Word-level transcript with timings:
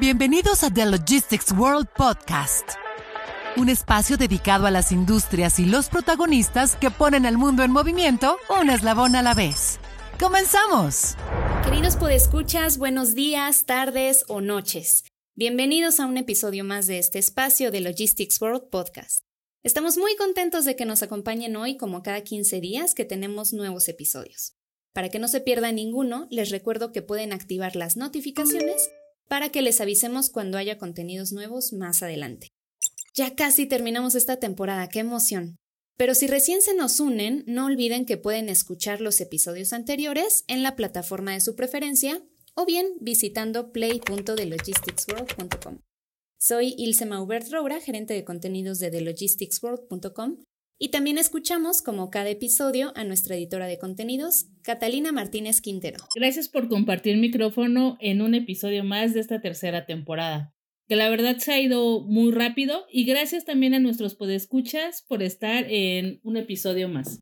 Bienvenidos 0.00 0.64
a 0.64 0.74
The 0.74 0.86
Logistics 0.86 1.52
World 1.52 1.86
Podcast, 1.96 2.70
un 3.56 3.68
espacio 3.68 4.16
dedicado 4.16 4.66
a 4.66 4.72
las 4.72 4.90
industrias 4.90 5.60
y 5.60 5.66
los 5.66 5.88
protagonistas 5.88 6.74
que 6.74 6.90
ponen 6.90 7.26
al 7.26 7.38
mundo 7.38 7.62
en 7.62 7.70
movimiento 7.70 8.36
un 8.60 8.70
eslabón 8.70 9.14
a 9.14 9.22
la 9.22 9.34
vez. 9.34 9.78
¡Comenzamos! 10.18 11.14
Queridos 11.62 11.94
podescuchas, 11.94 12.76
buenos 12.76 13.14
días, 13.14 13.66
tardes 13.66 14.24
o 14.26 14.40
noches. 14.40 15.04
Bienvenidos 15.36 16.00
a 16.00 16.06
un 16.06 16.16
episodio 16.16 16.64
más 16.64 16.88
de 16.88 16.98
este 16.98 17.20
espacio 17.20 17.70
de 17.70 17.80
Logistics 17.80 18.42
World 18.42 18.70
Podcast. 18.70 19.22
Estamos 19.62 19.96
muy 19.96 20.16
contentos 20.16 20.64
de 20.64 20.74
que 20.74 20.86
nos 20.86 21.04
acompañen 21.04 21.54
hoy, 21.54 21.76
como 21.76 22.02
cada 22.02 22.20
15 22.22 22.60
días, 22.60 22.96
que 22.96 23.04
tenemos 23.04 23.52
nuevos 23.52 23.88
episodios. 23.88 24.56
Para 24.92 25.08
que 25.08 25.20
no 25.20 25.28
se 25.28 25.40
pierda 25.40 25.70
ninguno, 25.70 26.26
les 26.30 26.50
recuerdo 26.50 26.90
que 26.90 27.00
pueden 27.00 27.32
activar 27.32 27.76
las 27.76 27.96
notificaciones 27.96 28.90
para 29.28 29.50
que 29.50 29.62
les 29.62 29.80
avisemos 29.80 30.30
cuando 30.30 30.58
haya 30.58 30.78
contenidos 30.78 31.32
nuevos 31.32 31.72
más 31.72 32.02
adelante. 32.02 32.48
Ya 33.14 33.34
casi 33.34 33.66
terminamos 33.66 34.14
esta 34.14 34.38
temporada, 34.38 34.88
qué 34.88 35.00
emoción. 35.00 35.56
Pero 35.96 36.14
si 36.14 36.26
recién 36.26 36.62
se 36.62 36.74
nos 36.74 36.98
unen, 36.98 37.44
no 37.46 37.66
olviden 37.66 38.06
que 38.06 38.16
pueden 38.16 38.48
escuchar 38.48 39.00
los 39.00 39.20
episodios 39.20 39.72
anteriores 39.72 40.42
en 40.48 40.64
la 40.64 40.74
plataforma 40.74 41.32
de 41.32 41.40
su 41.40 41.54
preferencia 41.54 42.20
o 42.54 42.66
bien 42.66 42.88
visitando 43.00 43.70
play.thelogisticsworld.com. 43.72 45.78
Soy 46.38 46.74
Ilse 46.76 47.06
Maubert 47.06 47.48
Roura, 47.50 47.80
gerente 47.80 48.14
de 48.14 48.24
contenidos 48.24 48.80
de 48.80 48.90
thelogisticsworld.com 48.90 50.38
y 50.78 50.88
también 50.88 51.18
escuchamos, 51.18 51.82
como 51.82 52.10
cada 52.10 52.30
episodio, 52.30 52.92
a 52.96 53.04
nuestra 53.04 53.36
editora 53.36 53.66
de 53.66 53.78
contenidos, 53.78 54.46
Catalina 54.62 55.12
Martínez 55.12 55.60
Quintero. 55.60 55.98
Gracias 56.14 56.48
por 56.48 56.68
compartir 56.68 57.16
micrófono 57.16 57.96
en 58.00 58.22
un 58.22 58.34
episodio 58.34 58.84
más 58.84 59.14
de 59.14 59.20
esta 59.20 59.40
tercera 59.40 59.86
temporada, 59.86 60.52
que 60.88 60.96
la 60.96 61.08
verdad 61.08 61.38
se 61.38 61.52
ha 61.52 61.60
ido 61.60 62.00
muy 62.00 62.32
rápido 62.32 62.86
y 62.90 63.04
gracias 63.04 63.44
también 63.44 63.74
a 63.74 63.78
nuestros 63.78 64.14
podescuchas 64.14 65.04
por 65.08 65.22
estar 65.22 65.66
en 65.68 66.20
un 66.22 66.36
episodio 66.36 66.88
más. 66.88 67.20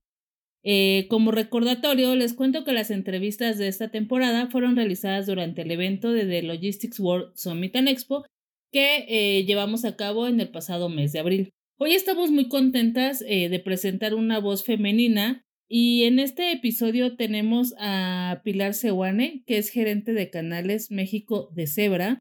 Eh, 0.64 1.06
como 1.10 1.32
recordatorio, 1.32 2.14
les 2.14 2.34
cuento 2.34 2.64
que 2.64 2.72
las 2.72 2.90
entrevistas 2.90 3.58
de 3.58 3.68
esta 3.68 3.90
temporada 3.90 4.48
fueron 4.48 4.76
realizadas 4.76 5.26
durante 5.26 5.62
el 5.62 5.70
evento 5.72 6.12
de 6.12 6.24
The 6.24 6.42
Logistics 6.42 7.00
World 7.00 7.32
Summit 7.34 7.74
and 7.76 7.88
Expo 7.88 8.24
que 8.72 9.04
eh, 9.08 9.44
llevamos 9.44 9.84
a 9.84 9.96
cabo 9.96 10.26
en 10.26 10.40
el 10.40 10.50
pasado 10.50 10.88
mes 10.88 11.12
de 11.12 11.18
abril. 11.18 11.52
Hoy 11.84 11.94
estamos 11.94 12.30
muy 12.30 12.46
contentas 12.46 13.24
eh, 13.26 13.48
de 13.48 13.58
presentar 13.58 14.14
una 14.14 14.38
voz 14.38 14.62
femenina 14.62 15.44
y 15.68 16.04
en 16.04 16.20
este 16.20 16.52
episodio 16.52 17.16
tenemos 17.16 17.74
a 17.76 18.40
Pilar 18.44 18.74
Sewane, 18.74 19.42
que 19.48 19.58
es 19.58 19.68
gerente 19.68 20.12
de 20.12 20.30
canales 20.30 20.92
México 20.92 21.50
de 21.56 21.66
Zebra. 21.66 22.20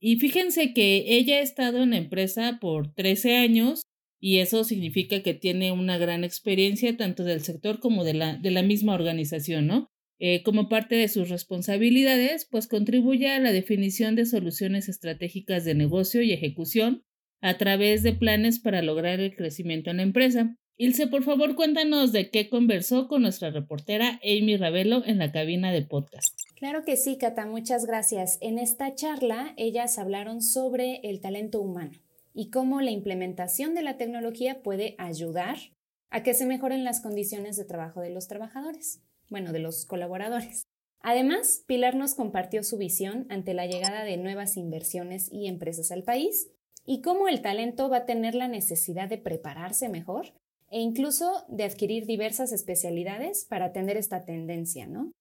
Y 0.00 0.16
fíjense 0.16 0.74
que 0.74 1.16
ella 1.16 1.36
ha 1.36 1.42
estado 1.42 1.84
en 1.84 1.90
la 1.90 1.98
empresa 1.98 2.58
por 2.60 2.92
13 2.92 3.36
años 3.36 3.82
y 4.20 4.38
eso 4.38 4.64
significa 4.64 5.22
que 5.22 5.34
tiene 5.34 5.70
una 5.70 5.96
gran 5.96 6.24
experiencia 6.24 6.96
tanto 6.96 7.22
del 7.22 7.42
sector 7.42 7.78
como 7.78 8.02
de 8.02 8.14
la, 8.14 8.36
de 8.36 8.50
la 8.50 8.64
misma 8.64 8.94
organización, 8.94 9.68
¿no? 9.68 9.86
Eh, 10.18 10.42
como 10.42 10.68
parte 10.68 10.96
de 10.96 11.06
sus 11.06 11.28
responsabilidades, 11.28 12.48
pues 12.50 12.66
contribuye 12.66 13.28
a 13.28 13.38
la 13.38 13.52
definición 13.52 14.16
de 14.16 14.26
soluciones 14.26 14.88
estratégicas 14.88 15.64
de 15.64 15.76
negocio 15.76 16.20
y 16.20 16.32
ejecución 16.32 17.04
a 17.40 17.56
través 17.58 18.02
de 18.02 18.12
planes 18.12 18.58
para 18.58 18.82
lograr 18.82 19.20
el 19.20 19.34
crecimiento 19.34 19.90
en 19.90 19.98
la 19.98 20.02
empresa. 20.02 20.56
Ilse, 20.76 21.08
por 21.08 21.24
favor, 21.24 21.56
cuéntanos 21.56 22.12
de 22.12 22.30
qué 22.30 22.48
conversó 22.48 23.08
con 23.08 23.22
nuestra 23.22 23.50
reportera 23.50 24.20
Amy 24.22 24.56
Ravelo 24.56 25.04
en 25.04 25.18
la 25.18 25.32
cabina 25.32 25.72
de 25.72 25.82
podcast. 25.82 26.38
Claro 26.56 26.84
que 26.84 26.96
sí, 26.96 27.18
Cata, 27.18 27.46
muchas 27.46 27.84
gracias. 27.84 28.38
En 28.40 28.58
esta 28.58 28.94
charla, 28.94 29.54
ellas 29.56 29.98
hablaron 29.98 30.40
sobre 30.40 31.00
el 31.02 31.20
talento 31.20 31.60
humano 31.60 31.98
y 32.32 32.50
cómo 32.50 32.80
la 32.80 32.92
implementación 32.92 33.74
de 33.74 33.82
la 33.82 33.96
tecnología 33.96 34.62
puede 34.62 34.94
ayudar 34.98 35.56
a 36.10 36.22
que 36.22 36.34
se 36.34 36.46
mejoren 36.46 36.84
las 36.84 37.00
condiciones 37.00 37.56
de 37.56 37.64
trabajo 37.64 38.00
de 38.00 38.10
los 38.10 38.28
trabajadores, 38.28 39.02
bueno, 39.28 39.52
de 39.52 39.58
los 39.58 39.84
colaboradores. 39.84 40.62
Además, 41.00 41.64
Pilar 41.66 41.96
nos 41.96 42.14
compartió 42.14 42.62
su 42.62 42.76
visión 42.76 43.26
ante 43.30 43.54
la 43.54 43.66
llegada 43.66 44.04
de 44.04 44.16
nuevas 44.16 44.56
inversiones 44.56 45.28
y 45.32 45.48
empresas 45.48 45.90
al 45.90 46.04
país 46.04 46.52
y 46.88 47.02
cómo 47.02 47.28
el 47.28 47.42
talento 47.42 47.90
va 47.90 47.98
a 47.98 48.06
tener 48.06 48.34
la 48.34 48.48
necesidad 48.48 49.10
de 49.10 49.18
prepararse 49.18 49.90
mejor 49.90 50.32
e 50.70 50.80
incluso 50.80 51.44
de 51.48 51.64
adquirir 51.64 52.06
diversas 52.06 52.50
especialidades 52.50 53.44
para 53.44 53.66
atender 53.66 53.98
esta 53.98 54.24
tendencia, 54.24 54.86
¿no? 54.86 55.12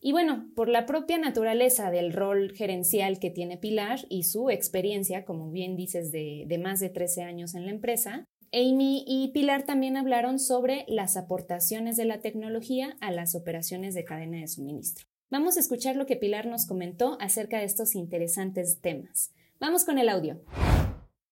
Y 0.00 0.12
bueno, 0.12 0.48
por 0.54 0.68
la 0.68 0.86
propia 0.86 1.18
naturaleza 1.18 1.90
del 1.90 2.12
rol 2.12 2.52
gerencial 2.52 3.18
que 3.18 3.30
tiene 3.30 3.58
Pilar 3.58 4.06
y 4.08 4.22
su 4.22 4.48
experiencia, 4.48 5.24
como 5.24 5.50
bien 5.50 5.74
dices, 5.74 6.12
de, 6.12 6.44
de 6.46 6.58
más 6.58 6.78
de 6.78 6.88
13 6.88 7.22
años 7.22 7.56
en 7.56 7.64
la 7.64 7.72
empresa, 7.72 8.24
Amy 8.52 9.02
y 9.04 9.32
Pilar 9.32 9.64
también 9.64 9.96
hablaron 9.96 10.38
sobre 10.38 10.84
las 10.86 11.16
aportaciones 11.16 11.96
de 11.96 12.04
la 12.04 12.20
tecnología 12.20 12.96
a 13.00 13.10
las 13.10 13.34
operaciones 13.34 13.94
de 13.94 14.04
cadena 14.04 14.38
de 14.38 14.46
suministro. 14.46 15.04
Vamos 15.30 15.56
a 15.56 15.60
escuchar 15.60 15.96
lo 15.96 16.06
que 16.06 16.14
Pilar 16.14 16.46
nos 16.46 16.64
comentó 16.64 17.18
acerca 17.20 17.58
de 17.58 17.64
estos 17.64 17.96
interesantes 17.96 18.80
temas. 18.80 19.32
Vamos 19.58 19.84
con 19.84 19.98
el 19.98 20.08
audio 20.08 20.40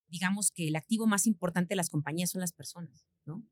digamos 0.09 0.51
que 0.51 0.67
el 0.67 0.75
activo 0.75 1.07
más 1.07 1.27
importante 1.27 1.69
de 1.69 1.77
las 1.77 1.89
compañías 1.89 2.31
son 2.31 2.41
las 2.41 2.53
personas, 2.53 3.07
¿no? 3.25 3.43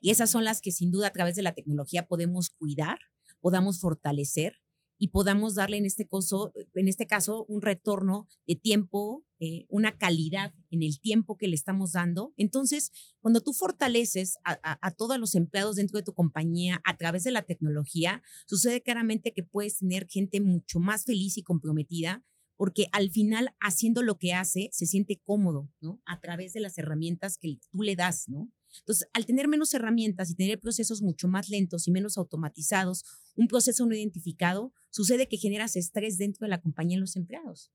Y 0.00 0.10
esas 0.10 0.30
son 0.30 0.44
las 0.44 0.60
que 0.60 0.72
sin 0.72 0.90
duda 0.90 1.08
a 1.08 1.12
través 1.12 1.36
de 1.36 1.42
la 1.42 1.54
tecnología 1.54 2.06
podemos 2.06 2.50
cuidar, 2.50 2.98
podamos 3.40 3.80
fortalecer 3.80 4.62
y 4.96 5.08
podamos 5.08 5.54
darle 5.54 5.76
en 5.76 5.86
este 5.86 6.06
caso, 6.06 6.52
en 6.74 6.88
este 6.88 7.06
caso 7.06 7.44
un 7.48 7.62
retorno 7.62 8.28
de 8.46 8.54
tiempo, 8.54 9.24
eh, 9.40 9.66
una 9.68 9.98
calidad 9.98 10.54
en 10.70 10.82
el 10.82 11.00
tiempo 11.00 11.36
que 11.36 11.48
le 11.48 11.56
estamos 11.56 11.92
dando. 11.92 12.32
Entonces, 12.36 12.92
cuando 13.20 13.40
tú 13.40 13.52
fortaleces 13.52 14.38
a, 14.44 14.58
a, 14.62 14.90
todos 14.92 15.18
los 15.18 15.34
empleados 15.34 15.76
dentro 15.76 15.98
de 15.98 16.04
tu 16.04 16.14
compañía 16.14 16.80
a 16.84 16.96
través 16.96 17.24
de 17.24 17.32
la 17.32 17.42
tecnología, 17.42 18.22
sucede 18.46 18.82
claramente 18.82 19.32
que 19.32 19.42
puedes 19.42 19.78
tener 19.78 20.06
gente 20.08 20.40
mucho 20.40 20.78
más 20.78 21.04
feliz 21.04 21.36
y 21.36 21.42
comprometida 21.42 22.24
porque 22.56 22.86
al 22.92 23.10
final 23.10 23.54
haciendo 23.60 24.02
lo 24.02 24.18
que 24.18 24.32
hace 24.32 24.68
se 24.72 24.86
siente 24.86 25.20
cómodo, 25.24 25.70
¿no? 25.80 26.00
A 26.06 26.20
través 26.20 26.52
de 26.52 26.60
las 26.60 26.78
herramientas 26.78 27.38
que 27.38 27.58
tú 27.70 27.82
le 27.82 27.96
das, 27.96 28.28
¿no? 28.28 28.52
Entonces, 28.80 29.08
al 29.12 29.26
tener 29.26 29.48
menos 29.48 29.72
herramientas 29.74 30.30
y 30.30 30.34
tener 30.34 30.58
procesos 30.58 31.02
mucho 31.02 31.28
más 31.28 31.48
lentos 31.48 31.86
y 31.86 31.90
menos 31.90 32.18
automatizados, 32.18 33.04
un 33.36 33.46
proceso 33.46 33.86
no 33.86 33.94
identificado, 33.94 34.72
sucede 34.90 35.28
que 35.28 35.36
generas 35.36 35.76
estrés 35.76 36.18
dentro 36.18 36.44
de 36.44 36.50
la 36.50 36.60
compañía 36.60 36.96
en 36.96 37.00
los 37.00 37.16
empleados. 37.16 37.70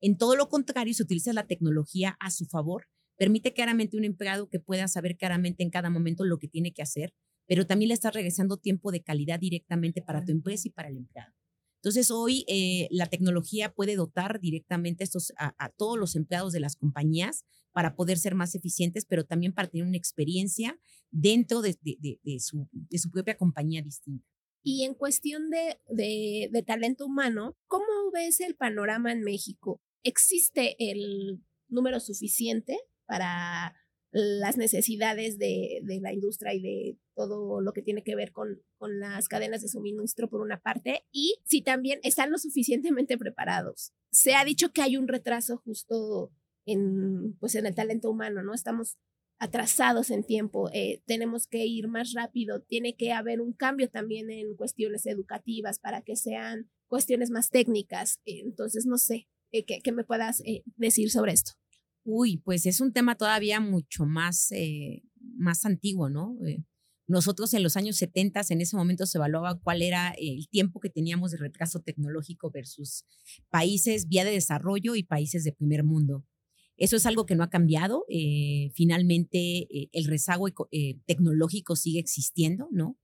En 0.00 0.16
todo 0.16 0.36
lo 0.36 0.48
contrario, 0.48 0.94
si 0.94 1.02
utilizas 1.02 1.34
la 1.34 1.46
tecnología 1.46 2.16
a 2.20 2.30
su 2.30 2.46
favor, 2.46 2.86
permite 3.16 3.52
claramente 3.52 3.96
un 3.96 4.04
empleado 4.04 4.48
que 4.48 4.60
pueda 4.60 4.86
saber 4.86 5.16
claramente 5.16 5.64
en 5.64 5.70
cada 5.70 5.90
momento 5.90 6.24
lo 6.24 6.38
que 6.38 6.46
tiene 6.46 6.72
que 6.72 6.82
hacer, 6.82 7.12
pero 7.46 7.66
también 7.66 7.88
le 7.88 7.94
estás 7.94 8.14
regresando 8.14 8.58
tiempo 8.58 8.92
de 8.92 9.02
calidad 9.02 9.40
directamente 9.40 10.02
para 10.02 10.24
tu 10.24 10.30
empresa 10.30 10.68
y 10.68 10.70
para 10.70 10.88
el 10.88 10.98
empleado. 10.98 11.32
Entonces, 11.78 12.10
hoy 12.10 12.44
eh, 12.48 12.88
la 12.90 13.06
tecnología 13.06 13.72
puede 13.72 13.94
dotar 13.96 14.40
directamente 14.40 15.04
a, 15.36 15.68
todos 15.76 15.98
los 15.98 16.16
empleados 16.16 16.52
de 16.52 16.60
las 16.60 16.76
compañías 16.76 17.44
para 17.72 17.94
poder 17.94 18.18
ser 18.18 18.34
más 18.34 18.54
eficientes, 18.54 19.04
pero 19.04 19.24
también 19.24 19.52
para 19.52 19.68
tener 19.68 19.86
una 19.86 19.96
experiencia 19.96 20.78
dentro 21.10 21.62
de, 21.62 21.78
su, 22.40 22.68
propia 23.12 23.36
compañía 23.36 23.80
distinta. 23.82 24.26
Y 24.64 24.84
en 24.84 24.94
cuestión 24.94 25.50
de 25.50 26.64
talento 26.66 27.06
humano, 27.06 27.56
¿cómo 27.68 27.86
ves 28.12 28.40
el 28.40 28.56
panorama 28.56 29.12
en 29.12 29.22
México? 29.22 29.80
¿Existe 30.02 30.74
el 30.78 31.40
número 31.68 32.00
suficiente 32.00 32.78
para 33.06 33.77
las 34.10 34.56
necesidades 34.56 35.38
de, 35.38 35.80
la 36.00 36.12
industria 36.12 36.54
y 36.54 36.62
de 36.62 36.98
todo 37.14 37.60
lo 37.60 37.72
que 37.72 37.82
tiene 37.82 38.02
que 38.02 38.16
ver 38.16 38.32
con, 38.32 38.62
con, 38.78 39.00
las 39.00 39.28
cadenas 39.28 39.60
de 39.60 39.68
suministro 39.68 40.30
por 40.30 40.40
una 40.40 40.60
parte 40.60 41.04
y 41.12 41.36
si 41.44 41.62
también 41.62 42.00
están 42.02 42.30
lo 42.30 42.38
suficientemente 42.38 43.18
preparados. 43.18 43.92
Se 44.10 44.34
ha 44.34 44.44
dicho 44.44 44.72
que 44.72 44.82
hay 44.82 44.96
un 44.96 45.08
retraso 45.08 45.58
justo 45.58 46.32
en, 46.64 47.36
pues 47.38 47.54
en 47.54 47.66
el 47.66 47.74
talento 47.74 48.10
humano, 48.10 48.42
¿no? 48.42 48.54
Estamos 48.54 48.98
atrasados 49.38 50.10
en 50.10 50.24
tiempo, 50.24 50.68
eh, 50.72 51.00
tenemos 51.06 51.46
que 51.46 51.64
ir 51.64 51.88
más 51.88 52.12
rápido, 52.12 52.60
tiene 52.60 52.96
que 52.96 53.12
haber 53.12 53.40
un 53.40 53.52
cambio 53.52 53.88
también 53.88 54.30
en 54.30 54.56
cuestiones 54.56 55.06
educativas 55.06 55.78
para 55.78 56.02
que 56.02 56.16
sean 56.16 56.68
cuestiones 56.88 57.30
más 57.30 57.50
técnicas. 57.50 58.20
entonces, 58.24 58.86
no 58.86 58.98
sé, 58.98 59.28
eh, 59.52 59.64
¿qué, 59.64 59.92
me 59.92 60.04
puedas 60.04 60.40
eh, 60.40 60.62
decir 60.76 61.10
sobre 61.10 61.32
esto? 61.32 61.52
Uy, 62.10 62.38
pues 62.38 62.64
es 62.64 62.80
un 62.80 62.94
tema 62.94 63.16
todavía 63.16 63.60
mucho 63.60 64.06
más, 64.06 64.50
eh, 64.52 65.02
más 65.36 65.66
antiguo, 65.66 66.08
¿no? 66.08 66.38
Eh, 66.46 66.64
nosotros 67.06 67.52
en 67.52 67.62
los 67.62 67.76
años 67.76 67.98
70, 67.98 68.40
en 68.48 68.62
ese 68.62 68.78
momento 68.78 69.04
se 69.04 69.18
evaluaba 69.18 69.60
cuál 69.60 69.82
era 69.82 70.14
el 70.18 70.48
tiempo 70.48 70.80
que 70.80 70.88
teníamos 70.88 71.32
de 71.32 71.36
retraso 71.36 71.80
tecnológico 71.80 72.50
versus 72.50 73.04
países 73.50 74.08
vía 74.08 74.24
de 74.24 74.30
desarrollo 74.30 74.94
y 74.94 75.02
países 75.02 75.44
de 75.44 75.52
primer 75.52 75.84
mundo. 75.84 76.24
Eso 76.78 76.96
es 76.96 77.04
algo 77.04 77.26
que 77.26 77.34
no 77.34 77.42
ha 77.42 77.50
cambiado. 77.50 78.06
Eh, 78.08 78.70
finalmente, 78.72 79.68
el 79.92 80.04
rezago 80.06 80.46
tecnológico 81.04 81.76
sigue 81.76 82.00
existiendo, 82.00 82.68
¿no? 82.72 82.98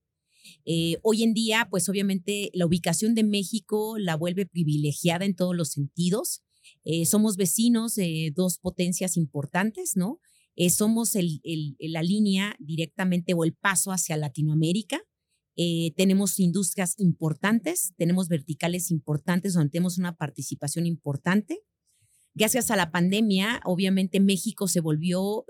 hoy 1.03 1.23
en 1.23 1.35
día, 1.35 1.69
pues 1.71 1.89
obviamente 1.91 2.51
la 2.55 2.67
ubicación 2.67 3.15
de 3.15 3.25
México 3.25 3.97
la 3.99 4.17
vuelve 4.17 4.47
privilegiada 4.47 5.27
en 5.27 5.35
todos 5.35 5.55
los 5.55 5.71
sentidos 5.71 6.43
Eh, 6.85 7.07
somos 7.07 7.37
vecinos 7.37 7.95
de 7.95 8.33
dos 8.35 8.59
potencias 8.59 9.17
importantes, 9.17 9.97
¿no? 9.97 10.21
Eh, 10.57 10.71
somos 10.71 11.17
el, 11.17 11.41
la 11.79 12.03
línea 12.03 12.57
directamente 12.59 13.35
o 13.35 13.45
el 13.45 13.55
paso 13.55 13.91
hacia 13.91 14.17
Latinoamérica. 14.17 15.01
Eh, 15.57 15.93
tenemos 15.97 16.39
industrias 16.39 16.95
importantes, 16.99 17.93
tenemos 17.97 18.29
verticales 18.29 18.91
importantes 18.91 19.55
donde 19.55 19.71
tenemos 19.71 19.99
una 19.99 20.17
participación 20.17 20.87
importante. 20.87 21.61
Gracias 22.35 22.71
a 22.71 22.77
la 22.77 22.91
pandemia, 22.91 23.61
obviamente 23.65 24.19
México 24.19 24.67
se 24.67 24.81
volvió 24.81 25.45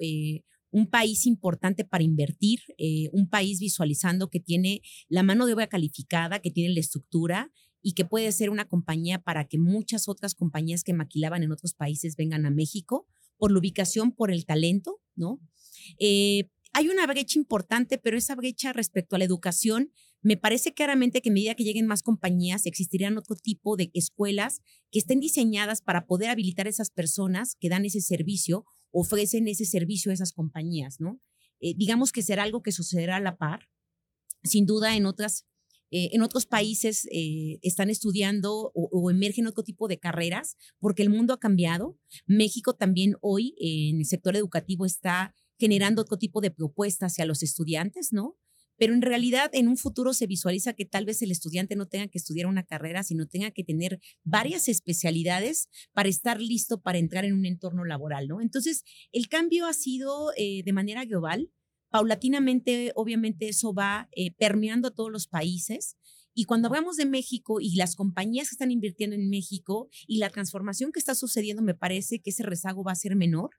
un 0.71 0.91
país 0.91 1.25
importante 1.25 1.87
para 1.87 2.05
invertir, 2.05 2.61
un 3.13 3.31
país 3.31 3.59
visualizando 3.59 4.29
que 4.29 4.41
tiene 4.41 4.83
la 5.09 5.23
mano 5.23 5.47
de 5.47 5.55
obra 5.55 5.69
calificada, 5.69 6.41
que 6.41 6.51
tiene 6.51 6.75
la 6.75 6.81
estructura 6.81 7.51
y 7.85 7.93
que 7.93 8.07
puede 8.07 8.33
ser 8.33 8.49
una 8.49 8.65
compañía 8.67 9.19
para 9.19 9.47
que 9.47 9.59
muchas 9.59 10.09
otras 10.09 10.35
compañías 10.35 10.83
que 10.83 10.95
maquilaban 10.95 11.43
en 11.43 11.53
otros 11.53 11.75
países 11.75 12.17
vengan 12.17 12.47
a 12.47 12.51
México 12.51 13.07
por 13.37 13.53
la 13.53 13.59
ubicación, 13.59 14.11
por 14.11 14.33
el 14.33 14.47
talento, 14.47 15.03
¿no? 15.15 15.39
Eh, 15.99 16.49
hay 16.73 16.89
una 16.89 17.07
brecha 17.07 17.39
importante, 17.39 17.99
pero 17.99 18.17
esa 18.17 18.35
brecha 18.35 18.73
respecto 18.73 19.15
a 19.15 19.19
la 19.19 19.27
educación, 19.27 19.93
me 20.23 20.39
parece 20.39 20.73
claramente 20.73 21.21
que 21.21 21.29
a 21.29 21.33
medida 21.33 21.55
que 21.55 21.63
lleguen 21.63 21.87
más 21.87 22.03
compañías, 22.03 22.65
existirían 22.65 23.19
otro 23.19 23.37
tipo 23.37 23.77
de 23.77 23.91
escuelas 23.93 24.63
que 24.91 24.99
estén 24.99 25.21
diseñadas 25.21 25.83
para 25.83 26.07
poder 26.07 26.31
habilitar 26.31 26.67
a 26.67 26.71
esas 26.71 26.91
personas 26.91 27.55
que 27.61 27.69
dan 27.69 27.85
ese 27.85 28.01
servicio, 28.01 28.65
ofrecen 28.93 29.47
ese 29.47 29.67
servicio 29.67 30.11
a 30.11 30.15
esas 30.15 30.33
compañías, 30.33 31.01
¿no? 31.01 31.21
Eh, 31.61 31.75
digamos 31.77 32.13
que 32.13 32.23
será 32.23 32.45
algo 32.45 32.63
que 32.63 32.73
sucederá 32.73 33.17
a 33.17 33.21
la 33.21 33.37
par. 33.37 33.69
Sin 34.43 34.65
duda, 34.65 34.97
en 34.97 35.05
otras 35.05 35.47
eh, 35.91 36.11
en 36.13 36.23
otros 36.23 36.47
países 36.47 37.07
eh, 37.13 37.59
están 37.63 37.91
estudiando 37.91 38.73
o, 38.75 39.11
emergen 39.11 39.47
otro 39.47 39.65
tipo 39.65 39.89
de 39.89 39.99
carreras 39.99 40.57
porque 40.79 41.03
el 41.03 41.11
mundo 41.11 41.35
ha 41.35 41.39
cambiado. 41.41 41.99
México 42.27 42.75
también 42.75 43.17
hoy 43.21 43.55
en 43.59 43.99
el 43.99 44.07
sector 44.07 44.37
educativo 44.37 44.87
está 44.87 45.35
generando 45.59 46.03
otro 46.03 46.19
tipo 46.19 46.41
de 46.41 46.51
propuestas 46.51 47.13
hacia 47.13 47.27
los 47.27 47.43
estudiantes, 47.43 48.13
¿no? 48.13 48.37
Pero 48.77 48.93
en 48.93 49.03
realidad 49.03 49.51
en 49.53 49.69
un 49.69 49.77
futuro 49.77 50.13
se 50.15 50.27
visualiza 50.27 50.73
que 50.73 50.85
tal 50.85 51.05
vez 51.05 51.23
el 51.23 51.31
estudiante 51.31 51.77
no 51.77 51.87
tenga 51.87 52.09
que 52.09 52.19
estudiar 52.19 52.47
una 52.47 52.65
carrera, 52.65 53.05
sino 53.05 53.27
tenga 53.27 53.51
que 53.53 53.63
tener 53.63 54.01
varias 54.25 54.69
especialidades 54.69 55.69
para 55.93 56.09
estar 56.09 56.41
listo 56.41 56.81
para 56.83 56.99
entrar 56.99 57.25
en 57.25 57.35
un 57.35 57.47
entorno 57.47 57.85
laboral, 57.85 58.27
¿no? 58.27 58.41
Entonces, 58.41 58.83
el 59.13 59.29
cambio 59.29 59.67
ha 59.67 59.75
sido 59.75 60.33
eh, 60.37 60.63
de 60.65 60.73
manera 60.73 61.05
global 61.05 61.51
paulatinamente, 61.95 62.91
obviamente, 62.97 63.49
eso 63.49 63.73
va 63.73 64.09
eh, 64.17 64.33
permeando 64.33 64.89
a 64.89 64.91
todos 64.91 65.13
los 65.13 65.29
países. 65.29 65.97
Y 66.35 66.45
cuando 66.45 66.67
hablamos 66.67 66.97
de 66.97 67.07
México 67.07 67.61
y 67.61 67.77
las 67.77 67.95
compañías 67.95 68.49
que 68.49 68.55
están 68.55 68.73
invirtiendo 68.73 69.15
en 69.15 69.31
México 69.31 69.89
y 70.09 70.19
la 70.19 70.29
transformación 70.29 70.91
que 70.91 70.99
está 70.99 71.15
sucediendo, 71.15 71.63
me 71.63 71.77
parece 71.77 72.19
que 72.19 72.31
ese 72.31 72.43
rezago 72.43 72.83
va 72.83 72.91
a 72.91 72.97
ser 72.97 73.15
menor. 73.15 73.51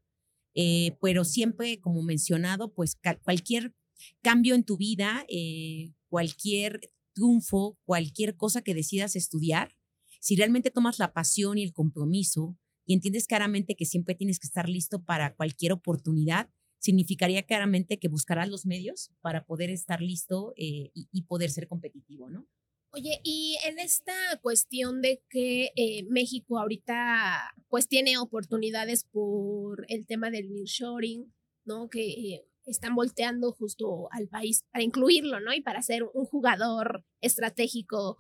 Eh, 0.53 0.97
pero 1.01 1.23
siempre, 1.23 1.79
como 1.79 2.03
mencionado, 2.03 2.73
pues 2.73 2.97
cualquier 3.23 3.73
cambio 4.21 4.55
en 4.55 4.65
tu 4.65 4.75
vida, 4.75 5.25
eh, 5.29 5.93
cualquier 6.09 6.81
triunfo, 7.13 7.79
cualquier 7.85 8.35
cosa 8.35 8.61
que 8.61 8.73
decidas 8.73 9.15
estudiar, 9.15 9.77
si 10.19 10.35
realmente 10.35 10.71
tomas 10.71 10.99
la 10.99 11.13
pasión 11.13 11.57
y 11.57 11.63
el 11.63 11.71
compromiso 11.71 12.57
y 12.85 12.95
entiendes 12.95 13.27
claramente 13.27 13.77
que 13.77 13.85
siempre 13.85 14.13
tienes 14.13 14.39
que 14.39 14.47
estar 14.47 14.67
listo 14.67 15.05
para 15.05 15.35
cualquier 15.35 15.71
oportunidad, 15.71 16.49
significaría 16.85 17.43
claramente 17.43 17.97
que 17.97 18.07
buscarás 18.07 18.47
los 18.47 18.67
medios 18.67 19.11
para 19.21 19.43
poder 19.45 19.71
estar 19.71 20.01
listo 20.01 20.53
eh, 20.55 20.91
y, 20.93 21.21
poder 21.23 21.49
ser 21.49 21.67
competitivo, 21.67 22.29
¿no? 22.29 22.47
Oye, 22.91 23.19
y 23.23 23.57
en 23.65 23.79
esta 23.79 24.13
cuestión 24.41 25.01
de 25.01 25.21
que 25.27 25.71
eh, 25.75 26.03
México 26.09 26.59
ahorita 26.59 27.55
pues 27.67 27.87
tiene 27.87 28.19
oportunidades 28.19 29.03
por 29.03 29.85
el 29.89 30.05
tema 30.05 30.29
del 30.29 30.53
nearshoring, 30.53 31.33
¿no? 31.65 31.89
Que 31.89 32.05
eh, 32.11 32.47
están 32.65 32.93
volteando 32.93 33.51
justo 33.51 34.07
al 34.11 34.27
país 34.27 34.63
para 34.71 34.83
incluirlo, 34.83 35.39
¿no? 35.39 35.53
Y 35.53 35.61
para 35.61 35.81
ser 35.81 36.03
un 36.03 36.25
jugador 36.25 37.03
estratégico 37.19 38.17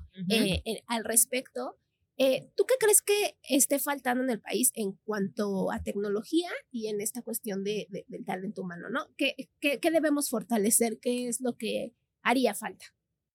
al 0.87 1.05
respecto. 1.05 1.77
Eh, 2.17 2.49
¿Tú 2.55 2.63
qué 2.65 2.75
crees 2.79 3.01
que 3.01 3.37
esté 3.43 3.77
faltando 3.77 4.23
en 4.23 4.29
el 4.29 4.39
país 4.39 4.71
en 4.73 4.93
cuanto 5.03 5.71
a 5.71 5.83
tecnología 5.83 6.49
y 6.71 6.87
en 6.87 7.01
esta 7.01 7.21
cuestión 7.21 7.63
de, 7.63 7.87
del 8.07 8.23
talento 8.23 8.61
humano, 8.61 8.89
¿no? 8.89 9.13
¿Qué, 9.17 9.49
¿Qué, 9.59 9.79
debemos 9.91 10.29
fortalecer? 10.29 10.99
¿Qué 11.01 11.27
es 11.27 11.41
lo 11.41 11.57
que 11.57 11.93
haría 12.21 12.53
falta? 12.53 12.85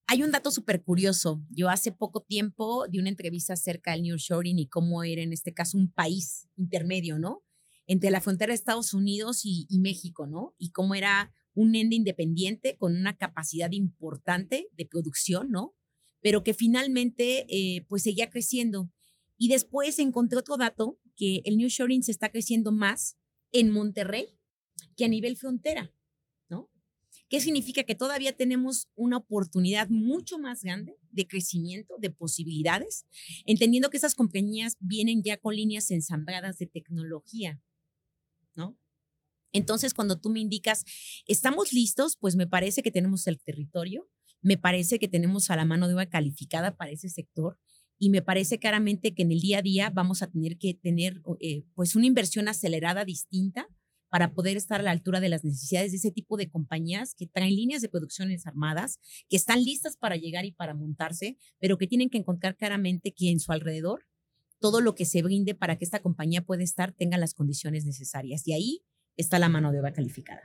Hay 0.07 0.23
un 0.23 0.31
dato 0.31 0.51
súper 0.51 0.83
curioso. 0.83 1.43
Yo 1.51 1.69
hace 1.69 1.93
poco 1.93 2.23
tiempo 2.23 2.87
di 2.89 2.99
una 2.99 3.11
entrevista 3.11 3.53
acerca 3.53 3.93
del 3.93 4.03
New 4.03 4.17
Shoring 4.17 4.59
y 4.59 4.67
cómo 4.67 5.05
era 5.05 5.23
en 5.23 5.35
este 5.35 5.53
caso 5.53 5.77
un 5.77 5.93
país 5.93 6.49
intermedio, 6.57 7.19
¿no? 7.19 7.45
Entre 7.87 8.11
la 8.11 8.23
frontera 8.23 8.51
de 8.51 8.55
Estados 8.55 8.95
Unidos 8.95 9.45
y, 9.45 9.67
y 9.69 9.79
México, 9.81 10.27
¿no? 10.27 10.55
Y 10.59 10.71
cómo 10.71 10.95
era 10.95 11.35
un 11.53 11.75
ende 11.75 11.97
independiente 11.97 12.77
con 12.79 12.97
una 12.97 13.17
capacidad 13.17 13.71
importante 13.73 14.69
de 14.73 14.87
producción, 14.87 15.51
¿no? 15.51 15.75
Pero 16.21 16.43
que 16.43 16.55
finalmente 16.55 17.47
eh, 17.49 17.85
pues 17.89 18.03
seguía 18.03 18.31
creciendo. 18.31 18.91
Y 19.37 19.49
después 19.49 19.99
encontré 19.99 20.39
otro 20.39 20.57
dato, 20.57 20.99
que 21.17 21.43
el 21.45 21.57
New 21.57 21.69
Shoring 21.69 22.03
se 22.03 22.13
está 22.13 22.31
creciendo 22.31 22.73
más 22.73 23.17
en 23.53 23.71
Monterrey 23.71 24.39
que 24.97 25.05
a 25.05 25.09
nivel 25.09 25.37
frontera, 25.37 25.93
¿no? 26.49 26.71
¿Qué 27.29 27.41
significa? 27.41 27.85
Que 27.85 27.95
todavía 27.95 28.37
tenemos 28.37 28.89
una 28.95 29.19
oportunidad 29.19 29.89
mucho 29.89 30.39
más 30.39 30.63
grande 30.63 30.97
de 31.11 31.27
crecimiento, 31.27 31.95
de 31.99 32.11
posibilidades, 32.11 33.07
entendiendo 33.47 33.91
que 33.91 33.99
esas 33.99 34.15
compañías 34.15 34.77
vienen 34.81 35.23
ya 35.23 35.37
con 35.37 35.55
líneas 35.55 35.91
ensambladas 35.91 36.59
de 36.59 36.67
tecnología, 36.67 37.63
¿no? 38.55 38.79
Entonces, 39.53 39.95
cuando 39.95 40.21
tú 40.21 40.31
me 40.31 40.41
indicas, 40.41 40.85
¿estamos 41.27 41.73
listos? 41.73 42.17
Pues 42.17 42.37
me 42.37 42.47
parece 42.47 42.83
que 42.83 42.93
tenemos 42.93 43.27
el 43.27 43.41
territorio, 43.41 44.09
me 44.43 44.57
parece 44.57 44.99
que 44.99 45.09
tenemos 45.09 45.51
a 45.51 45.57
la 45.57 45.65
mano 45.65 45.89
de 45.89 45.95
obra 45.95 46.07
calificada 46.07 46.77
para 46.77 46.91
ese 46.91 47.09
sector 47.09 47.59
y 47.99 48.11
me 48.11 48.23
parece 48.23 48.59
claramente 48.59 49.15
que 49.15 49.23
en 49.23 49.33
el 49.33 49.41
día 49.41 49.59
a 49.59 49.63
día 49.63 49.91
vamos 49.91 50.23
a 50.23 50.31
tener 50.31 50.57
que 50.57 50.75
tener 50.75 51.21
eh, 51.41 51.65
pues 51.75 51.95
una 51.97 52.07
inversión 52.07 52.49
acelerada 52.49 53.05
distinta 53.05 53.69
para 54.09 54.35
poder 54.35 54.57
estar 54.57 54.81
a 54.81 54.83
la 54.83 54.91
altura 54.91 55.21
de 55.21 55.29
las 55.29 55.45
necesidades 55.45 55.93
de 55.93 55.99
ese 55.99 56.11
tipo 56.11 56.37
de 56.37 56.51
compañías 56.51 57.15
que 57.15 57.27
traen 57.27 57.55
líneas 57.55 57.81
de 57.81 57.89
producciones 57.89 58.47
armadas, 58.47 58.99
que 59.29 59.37
están 59.37 59.63
listas 59.63 59.97
para 59.97 60.17
llegar 60.17 60.45
y 60.45 60.53
para 60.53 60.75
montarse, 60.75 61.37
pero 61.61 61.79
que 61.79 61.87
tienen 61.87 62.11
que 62.11 62.19
encontrar 62.19 62.57
claramente 62.57 63.13
que 63.13 63.31
en 63.31 63.39
su 63.39 63.53
alrededor 63.53 64.07
todo 64.59 64.81
lo 64.81 64.95
que 64.95 65.05
se 65.05 65.23
brinde 65.23 65.55
para 65.55 65.79
que 65.79 65.85
esta 65.85 66.01
compañía 66.01 66.43
pueda 66.43 66.63
estar 66.63 66.93
tenga 66.93 67.19
las 67.19 67.35
condiciones 67.35 67.87
necesarias. 67.87 68.47
Y 68.47 68.53
ahí 68.53 68.83
está 69.17 69.39
la 69.39 69.49
mano 69.49 69.73
de 69.73 69.81
obra 69.81 69.93
calificada. 69.93 70.43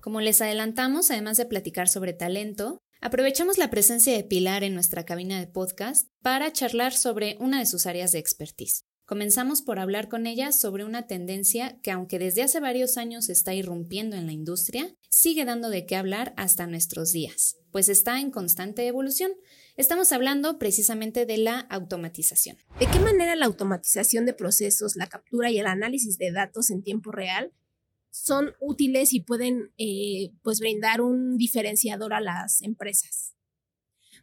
Como 0.00 0.20
les 0.20 0.40
adelantamos, 0.40 1.10
además 1.10 1.36
de 1.36 1.46
platicar 1.46 1.88
sobre 1.88 2.12
talento, 2.12 2.82
Aprovechamos 3.04 3.58
la 3.58 3.68
presencia 3.68 4.16
de 4.16 4.22
Pilar 4.22 4.62
en 4.62 4.74
nuestra 4.74 5.04
cabina 5.04 5.40
de 5.40 5.48
podcast 5.48 6.06
para 6.22 6.52
charlar 6.52 6.92
sobre 6.92 7.36
una 7.40 7.58
de 7.58 7.66
sus 7.66 7.86
áreas 7.86 8.12
de 8.12 8.20
expertise. 8.20 8.84
Comenzamos 9.06 9.60
por 9.60 9.80
hablar 9.80 10.08
con 10.08 10.24
ella 10.28 10.52
sobre 10.52 10.84
una 10.84 11.08
tendencia 11.08 11.80
que, 11.82 11.90
aunque 11.90 12.20
desde 12.20 12.44
hace 12.44 12.60
varios 12.60 12.96
años 12.98 13.28
está 13.28 13.54
irrumpiendo 13.54 14.14
en 14.14 14.26
la 14.26 14.32
industria, 14.32 14.94
sigue 15.10 15.44
dando 15.44 15.68
de 15.68 15.84
qué 15.84 15.96
hablar 15.96 16.32
hasta 16.36 16.68
nuestros 16.68 17.10
días, 17.10 17.56
pues 17.72 17.88
está 17.88 18.20
en 18.20 18.30
constante 18.30 18.86
evolución. 18.86 19.32
Estamos 19.76 20.12
hablando 20.12 20.60
precisamente 20.60 21.26
de 21.26 21.38
la 21.38 21.58
automatización. 21.58 22.56
¿De 22.78 22.86
qué 22.86 23.00
manera 23.00 23.34
la 23.34 23.46
automatización 23.46 24.26
de 24.26 24.34
procesos, 24.34 24.94
la 24.94 25.08
captura 25.08 25.50
y 25.50 25.58
el 25.58 25.66
análisis 25.66 26.18
de 26.18 26.30
datos 26.30 26.70
en 26.70 26.84
tiempo 26.84 27.10
real 27.10 27.52
son 28.12 28.52
útiles 28.60 29.14
y 29.14 29.20
pueden 29.20 29.72
eh, 29.78 30.32
pues 30.42 30.60
brindar 30.60 31.00
un 31.00 31.38
diferenciador 31.38 32.12
a 32.12 32.20
las 32.20 32.60
empresas? 32.60 33.34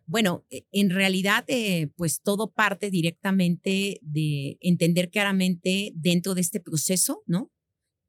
Bueno, 0.05 0.45
e, 0.51 0.67
en 0.71 0.91
realidad, 0.91 1.43
eh, 1.47 1.89
pues 1.95 2.21
todo 2.21 2.51
parte 2.51 2.91
directamente 2.91 3.99
de 4.03 4.57
entender 4.61 5.09
claramente 5.09 5.91
dentro 5.95 6.35
de 6.35 6.41
este 6.41 6.59
proceso, 6.59 7.23
¿no? 7.25 7.51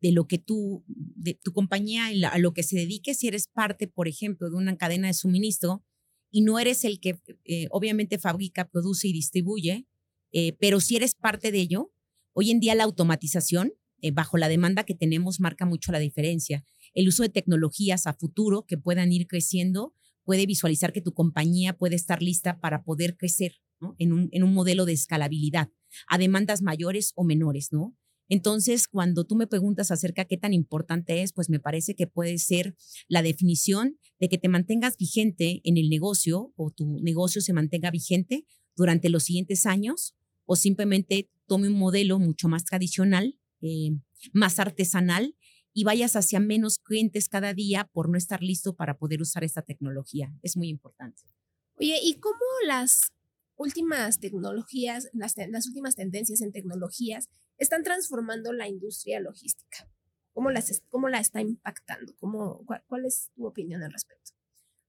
De 0.02 0.12
lo 0.12 0.26
que 0.26 0.38
tú, 0.38 0.84
de 0.86 1.34
tu 1.34 1.52
compañía, 1.52 2.08
a 2.30 2.38
lo 2.38 2.52
que 2.52 2.62
se 2.62 2.76
dedique, 2.76 3.14
si 3.14 3.28
eres 3.28 3.48
parte, 3.48 3.88
por 3.88 4.06
ejemplo, 4.06 4.50
de 4.50 4.56
una 4.56 4.76
cadena 4.76 5.08
de 5.08 5.14
suministro 5.14 5.82
y 6.30 6.42
no 6.42 6.58
eres 6.58 6.84
el 6.84 7.00
que 7.00 7.20
eh, 7.44 7.68
obviamente 7.70 8.18
fabrica, 8.18 8.68
produce 8.68 9.08
y 9.08 9.12
distribuye, 9.12 9.86
pero 10.60 10.78
si 10.78 10.94
eres 10.94 11.16
parte 11.16 11.50
de 11.50 11.58
ello, 11.58 11.92
hoy 12.32 12.52
en 12.52 12.60
día 12.60 12.76
la 12.76 12.84
automatización 12.84 13.72
eh, 14.02 14.10
bajo 14.10 14.38
la 14.38 14.48
demanda 14.48 14.84
que 14.84 14.94
tenemos 14.94 15.40
marca 15.40 15.66
mucho 15.66 15.92
la 15.92 15.98
diferencia. 15.98 16.64
El 16.94 17.08
uso 17.08 17.22
de 17.22 17.28
tecnologías 17.28 18.06
a 18.06 18.14
futuro 18.14 18.64
que 18.66 18.78
puedan 18.78 19.12
ir 19.12 19.26
creciendo 19.26 19.94
puede 20.24 20.46
visualizar 20.46 20.92
que 20.92 21.00
tu 21.00 21.12
compañía 21.12 21.76
puede 21.76 21.96
estar 21.96 22.22
lista 22.22 22.60
para 22.60 22.82
poder 22.84 23.16
crecer 23.16 23.56
en, 23.98 24.12
un, 24.12 24.28
en 24.32 24.42
un 24.42 24.52
modelo 24.52 24.84
de 24.84 24.92
escalabilidad 24.92 25.70
a 26.08 26.18
demandas 26.18 26.62
mayores 26.62 27.12
o 27.16 27.24
menores, 27.24 27.68
¿no? 27.72 27.96
Entonces, 28.30 28.86
cuando 28.86 29.24
tú 29.24 29.34
me 29.34 29.48
preguntas 29.48 29.90
acerca 29.90 30.22
de 30.22 30.28
qué 30.28 30.36
tan 30.36 30.54
importante 30.54 31.22
es, 31.22 31.32
pues 31.32 31.50
me 31.50 31.58
parece 31.58 31.96
que 31.96 32.06
puede 32.06 32.38
ser 32.38 32.76
la 33.08 33.22
definición 33.22 33.98
de 34.20 34.28
que 34.28 34.38
te 34.38 34.48
mantengas 34.48 34.96
vigente 34.96 35.60
en 35.64 35.76
el 35.76 35.90
negocio 35.90 36.52
o 36.54 36.70
tu 36.70 37.00
negocio 37.00 37.40
se 37.40 37.52
mantenga 37.52 37.90
vigente 37.90 38.46
durante 38.76 39.08
los 39.08 39.24
siguientes 39.24 39.66
años 39.66 40.14
o 40.46 40.54
simplemente 40.54 41.28
tome 41.46 41.66
un 41.66 41.78
modelo 41.78 42.20
mucho 42.20 42.46
más 42.46 42.64
tradicional, 42.64 43.36
eh, 43.62 43.90
más 44.32 44.58
artesanal 44.58 45.36
y 45.72 45.84
vayas 45.84 46.16
hacia 46.16 46.40
menos 46.40 46.78
clientes 46.78 47.28
cada 47.28 47.54
día 47.54 47.88
por 47.92 48.08
no 48.08 48.18
estar 48.18 48.42
listo 48.42 48.74
para 48.74 48.98
poder 48.98 49.20
usar 49.20 49.44
esta 49.44 49.62
tecnología. 49.62 50.34
Es 50.42 50.56
muy 50.56 50.68
importante. 50.68 51.22
Oye, 51.76 51.98
¿y 52.02 52.18
cómo 52.20 52.36
las 52.66 53.12
últimas 53.56 54.18
tecnologías, 54.18 55.08
las, 55.12 55.34
las 55.48 55.66
últimas 55.66 55.94
tendencias 55.94 56.40
en 56.40 56.52
tecnologías 56.52 57.28
están 57.56 57.82
transformando 57.82 58.52
la 58.52 58.68
industria 58.68 59.20
logística? 59.20 59.88
¿Cómo, 60.32 60.50
las, 60.50 60.82
cómo 60.88 61.08
la 61.08 61.20
está 61.20 61.40
impactando? 61.40 62.14
¿Cómo, 62.18 62.64
cuál, 62.86 63.04
es 63.04 63.30
tu 63.34 63.46
opinión 63.46 63.82
al 63.82 63.92
respecto? 63.92 64.32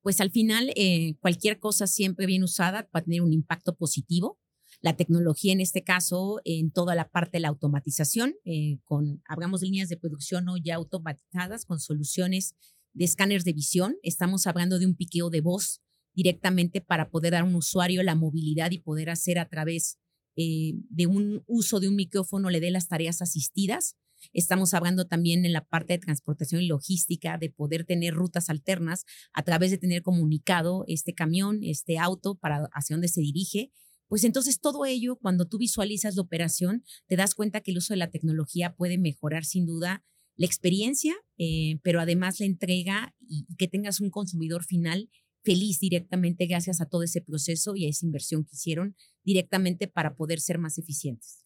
Pues 0.02 0.20
al 0.22 0.32
final, 0.32 0.72
eh, 0.76 1.16
cualquier 1.20 1.60
cosa 1.60 1.88
siempre 1.88 2.26
bien 2.26 2.44
usada 2.44 2.90
va 2.96 3.00
a 3.00 3.04
tener 3.04 3.22
un 3.22 3.34
impacto 3.34 3.76
positivo 3.76 4.40
la 4.82 4.96
tecnología 4.96 5.54
en 5.54 5.62
este 5.62 5.84
caso 5.84 6.42
en 6.44 6.72
toda 6.72 6.96
la 6.96 7.10
parte 7.10 7.38
de 7.38 7.42
la 7.42 7.50
automatización, 7.50 8.36
eh, 8.46 8.80
con, 8.84 9.22
hablamos 9.28 9.62
líneas 9.62 9.90
de 9.90 9.98
producción 9.98 10.46
¿no? 10.46 10.58
ya 10.58 10.76
automatizadas 10.76 11.66
con 11.66 11.80
soluciones 11.80 12.56
de 12.94 13.06
escáneres 13.06 13.46
de 13.46 13.54
visión. 13.54 13.96
Estamos 14.02 14.48
hablando 14.48 14.80
de 14.80 14.88
un 14.88 14.96
piqueo 14.96 15.30
de 15.30 15.42
voz 15.42 15.82
directamente 16.14 16.82
para 16.82 17.10
poder 17.10 17.34
dar 17.34 17.42
a 17.42 17.46
un 17.46 17.56
usuario 17.56 18.04
la 18.04 18.16
movilidad 18.16 18.72
y 18.72 18.80
poder 18.80 19.10
hacer 19.10 19.40
a 19.40 19.48
través 19.48 19.98
eh, 20.36 20.74
de 20.90 21.08
un 21.08 21.44
uso 21.46 21.80
de 21.80 21.88
un 21.88 21.96
micrófono 21.96 22.50
le 22.50 22.60
dé 22.60 22.72
las 22.72 22.88
tareas 22.88 23.22
asistidas. 23.22 23.96
Estamos 24.34 24.74
hablando 24.74 25.08
también 25.08 25.46
en 25.46 25.54
la 25.54 25.66
parte 25.66 25.94
de 25.94 26.00
transportación 26.00 26.62
y 26.62 26.68
logística 26.68 27.38
de 27.38 27.50
poder 27.50 27.86
tener 27.86 28.14
rutas 28.14 28.50
alternas 28.50 29.06
a 29.34 29.44
través 29.44 29.72
de 29.72 29.78
tener 29.78 30.02
comunicado 30.02 30.86
este 30.88 31.14
camión, 31.14 31.60
este 31.64 31.98
auto 31.98 32.36
para 32.36 32.70
hacia 32.74 32.96
dónde 32.96 33.08
se 33.08 33.22
dirige 33.22 33.72
pues 34.12 34.26
entonces 34.26 34.60
todo 34.60 34.84
ello, 34.84 35.16
cuando 35.16 35.48
tú 35.48 35.58
visualizas 35.58 36.18
la 36.18 36.24
operación, 36.24 36.84
te 37.08 37.16
das 37.16 37.34
cuenta 37.34 37.62
que 37.62 37.72
el 37.72 37.78
uso 37.78 37.94
de 37.94 37.98
la 37.98 38.12
tecnología 38.12 38.76
puede 38.76 38.98
mejorar 38.98 39.46
sin 39.46 39.66
duda 39.66 40.04
la 40.36 40.46
experiencia, 40.46 41.16
eh, 41.38 41.80
pero 41.82 42.02
además 42.02 42.42
la 42.42 42.46
entrega 42.46 43.16
y, 43.22 43.46
que 43.58 43.70
tengas 43.70 44.02
un 44.02 44.10
consumidor 44.10 44.66
final 44.66 45.10
feliz 45.46 45.80
directamente 45.80 46.46
gracias 46.46 46.82
a 46.82 46.88
todo 46.88 47.04
ese 47.04 47.22
proceso 47.22 47.78
y 47.78 47.86
a 47.86 47.90
esa 47.90 48.06
inversión 48.06 48.44
que 48.44 48.58
hicieron 48.58 48.98
directamente 49.24 49.88
para 49.88 50.18
poder 50.18 50.42
ser 50.42 50.58
más 50.58 50.78
eficientes. 50.78 51.46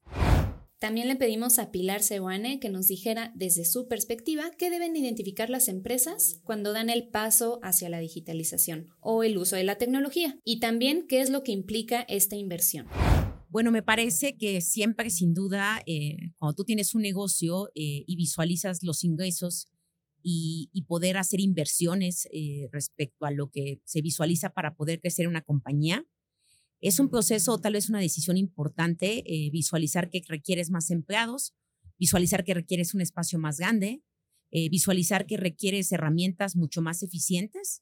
También 0.86 1.08
le 1.08 1.15
pedimos 1.15 1.58
a 1.58 1.72
Pilar 1.72 2.04
Sewane 2.04 2.60
que 2.60 2.70
nos 2.70 2.86
dijera 2.86 3.34
desde 3.34 3.65
su 3.65 3.88
perspectiva 3.88 4.51
qué 4.56 4.70
deben 4.70 4.96
identificar 4.96 5.50
las 5.50 5.68
empresas 5.68 6.42
cuando 6.44 6.74
dan 6.74 6.92
el 6.92 7.08
paso 7.08 7.60
hacia 7.63 7.89
la 7.89 7.98
digitalización 7.98 8.89
o 9.00 9.24
el 9.24 9.36
uso 9.39 9.56
de 9.56 9.63
la 9.63 9.80
tecnología 9.80 10.39
y 10.44 10.60
también 10.60 11.08
qué 11.08 11.22
es 11.22 11.32
lo 11.32 11.42
que 11.42 11.54
implica 11.54 12.01
esta 12.01 12.36
inversión. 12.36 12.86
Bueno, 13.50 13.72
me 13.72 13.82
parece 13.82 14.38
que 14.38 14.62
siempre, 14.62 15.10
sin 15.10 15.34
duda, 15.34 15.82
eh, 15.88 16.18
cuando 16.38 16.54
tú 16.54 16.65
tienes 16.65 16.94
un 16.94 17.01
negocio 17.01 17.70
eh, 17.74 18.04
y 18.06 18.15
visualizas 18.15 18.84
los 18.84 19.04
ingresos 19.04 19.65
y, 20.22 20.70
poder 20.88 21.18
hacer 21.18 21.39
inversiones 21.39 22.27
eh, 22.32 22.70
respecto 22.72 23.25
a 23.25 23.32
lo 23.32 23.50
que 23.50 23.82
se 23.86 24.04
visualiza 24.04 24.51
para 24.51 24.75
poder 24.75 25.01
crecer 25.01 25.27
una 25.27 25.42
compañía, 25.42 26.06
es 26.88 27.00
un 27.00 27.10
proceso, 27.10 27.58
tal 27.58 27.74
vez 27.74 27.89
una 27.89 28.00
decisión 28.00 28.38
importante, 28.38 29.24
eh, 29.25 29.50
visualizar 29.50 30.12
que 30.12 30.22
requieres 30.27 30.70
más 30.70 30.92
empleados, 30.92 31.56
visualizar 31.98 32.44
que 32.44 32.54
requieres 32.54 32.94
un 32.94 33.01
espacio 33.01 33.39
más 33.39 33.58
grande, 33.58 34.04
eh, 34.51 34.70
visualizar 34.70 35.25
que 35.25 35.38
requieres 35.38 35.92
herramientas 35.92 36.56
mucho 36.56 36.84
más 36.84 37.01
eficientes. 37.01 37.82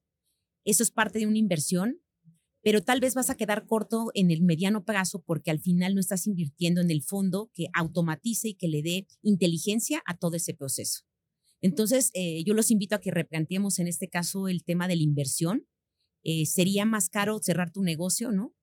Eso 0.63 0.83
es 0.83 0.91
parte 0.91 1.19
de 1.19 1.27
una 1.27 1.38
inversión, 1.38 2.01
pero 2.62 2.81
tal 2.81 3.01
vez 3.01 3.13
vas 3.13 3.29
a 3.29 3.36
quedar 3.36 3.65
corto 3.65 4.07
en 4.13 4.31
el 4.31 4.41
mediano 4.41 4.86
plazo 4.86 5.22
porque 5.22 5.51
al 5.51 5.60
final 5.60 5.95
no 5.95 6.00
estás 6.00 6.25
invirtiendo 6.25 6.79
en 6.79 6.89
el 6.89 7.03
fondo 7.03 7.51
que 7.53 7.67
automatice 7.74 8.48
y 8.48 8.53
que 8.53 8.69
le 8.69 8.81
dé 8.83 9.07
inteligencia 9.22 10.01
a 10.05 10.15
todo 10.15 10.38
ese 10.38 10.53
proceso. 10.53 11.01
Entonces, 11.60 12.10
eh, 12.13 12.41
yo 12.45 12.53
los 12.53 12.72
invito 12.72 12.95
a 12.95 13.01
que 13.01 13.12
replanteemos 13.12 13.79
en 13.79 13.88
este 13.89 14.07
caso 14.07 14.48
el 14.48 14.63
tema 14.63 14.88
de 14.88 14.95
la 14.95 15.03
inversión. 15.03 15.67
sería 16.45 16.86
más 16.86 17.10
caro 17.10 17.39
cerrar 17.43 17.74
tu 17.74 17.83
negocio, 17.83 18.31
¿no? 18.31 18.55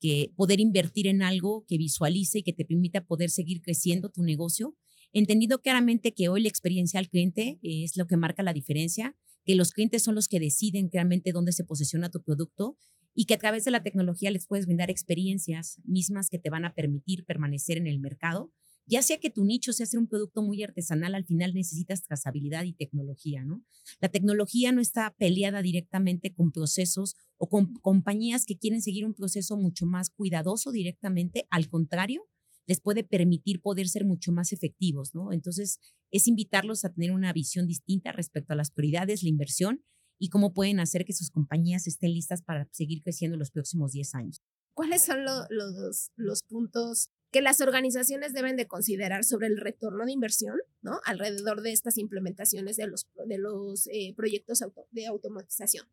Que 0.00 0.32
poder 0.36 0.60
invertir 0.60 1.06
en 1.06 1.22
algo 1.22 1.64
que 1.66 1.78
visualice 1.78 2.38
y 2.38 2.42
que 2.42 2.52
te 2.52 2.64
permita 2.64 3.04
poder 3.04 3.30
seguir 3.30 3.62
creciendo 3.62 4.10
tu 4.10 4.22
negocio, 4.22 4.76
entendido 5.12 5.60
claramente 5.60 6.12
que 6.12 6.28
hoy 6.28 6.42
la 6.42 6.48
experiencia 6.48 7.00
al 7.00 7.08
cliente 7.08 7.58
es 7.62 7.96
lo 7.96 8.06
que 8.06 8.16
marca 8.16 8.42
la 8.42 8.52
diferencia, 8.52 9.16
que 9.44 9.54
los 9.54 9.72
clientes 9.72 10.02
son 10.02 10.14
los 10.14 10.28
que 10.28 10.40
deciden 10.40 10.90
realmente 10.92 11.32
dónde 11.32 11.52
se 11.52 11.64
posiciona 11.64 12.10
tu 12.10 12.22
producto 12.22 12.76
y 13.14 13.24
que 13.24 13.34
a 13.34 13.38
través 13.38 13.64
de 13.64 13.70
la 13.70 13.82
tecnología 13.82 14.30
les 14.30 14.46
puedes 14.46 14.66
brindar 14.66 14.90
experiencias 14.90 15.80
mismas 15.84 16.28
que 16.28 16.38
te 16.38 16.50
van 16.50 16.64
a 16.64 16.74
permitir 16.74 17.24
permanecer 17.24 17.78
en 17.78 17.86
el 17.86 17.98
mercado 17.98 18.52
ya 18.88 19.02
sea 19.02 19.18
que 19.18 19.30
tu 19.30 19.44
nicho 19.44 19.72
sea 19.72 19.84
hacer 19.84 20.00
un 20.00 20.06
producto 20.06 20.42
muy 20.42 20.62
artesanal, 20.62 21.14
al 21.14 21.24
final 21.24 21.52
necesitas 21.52 22.02
trazabilidad 22.02 22.64
y 22.64 22.72
tecnología, 22.72 23.44
¿no? 23.44 23.62
La 24.00 24.08
tecnología 24.08 24.72
no 24.72 24.80
está 24.80 25.14
peleada 25.18 25.60
directamente 25.60 26.32
con 26.32 26.52
procesos 26.52 27.14
o 27.36 27.48
con 27.48 27.74
compañías 27.74 28.46
que 28.46 28.56
quieren 28.56 28.80
seguir 28.80 29.04
un 29.04 29.14
proceso 29.14 29.56
mucho 29.56 29.86
más 29.86 30.10
cuidadoso 30.10 30.72
directamente, 30.72 31.46
al 31.50 31.68
contrario, 31.68 32.26
les 32.66 32.80
puede 32.80 33.04
permitir 33.04 33.60
poder 33.60 33.88
ser 33.88 34.04
mucho 34.04 34.32
más 34.32 34.52
efectivos, 34.52 35.14
¿no? 35.14 35.32
Entonces, 35.32 35.80
es 36.10 36.26
invitarlos 36.26 36.84
a 36.84 36.92
tener 36.92 37.12
una 37.12 37.32
visión 37.32 37.66
distinta 37.66 38.12
respecto 38.12 38.52
a 38.52 38.56
las 38.56 38.70
prioridades, 38.70 39.22
la 39.22 39.28
inversión 39.28 39.84
y 40.18 40.28
cómo 40.30 40.52
pueden 40.52 40.80
hacer 40.80 41.04
que 41.04 41.12
sus 41.12 41.30
compañías 41.30 41.86
estén 41.86 42.12
listas 42.12 42.42
para 42.42 42.68
seguir 42.72 43.02
creciendo 43.02 43.34
en 43.34 43.40
los 43.40 43.50
próximos 43.50 43.92
10 43.92 44.14
años. 44.14 44.42
¿Cuáles 44.74 45.02
son 45.02 45.24
los, 45.24 46.10
los 46.16 46.42
puntos 46.42 47.10
que 47.30 47.42
las 47.42 47.60
organizaciones 47.60 48.32
deben 48.32 48.56
de 48.56 48.66
considerar 48.66 49.24
sobre 49.24 49.48
el 49.48 49.58
retorno 49.58 50.06
de 50.06 50.12
inversión, 50.12 50.56
¿no? 50.80 51.00
Alrededor 51.04 51.62
de 51.62 51.72
estas 51.72 51.98
implementaciones 51.98 52.76
de 52.76 52.86
los, 52.86 53.06
de 53.26 53.38
los 53.38 53.86
eh, 53.88 54.14
proyectos 54.16 54.64
de 54.90 55.06
automatización. 55.06 55.86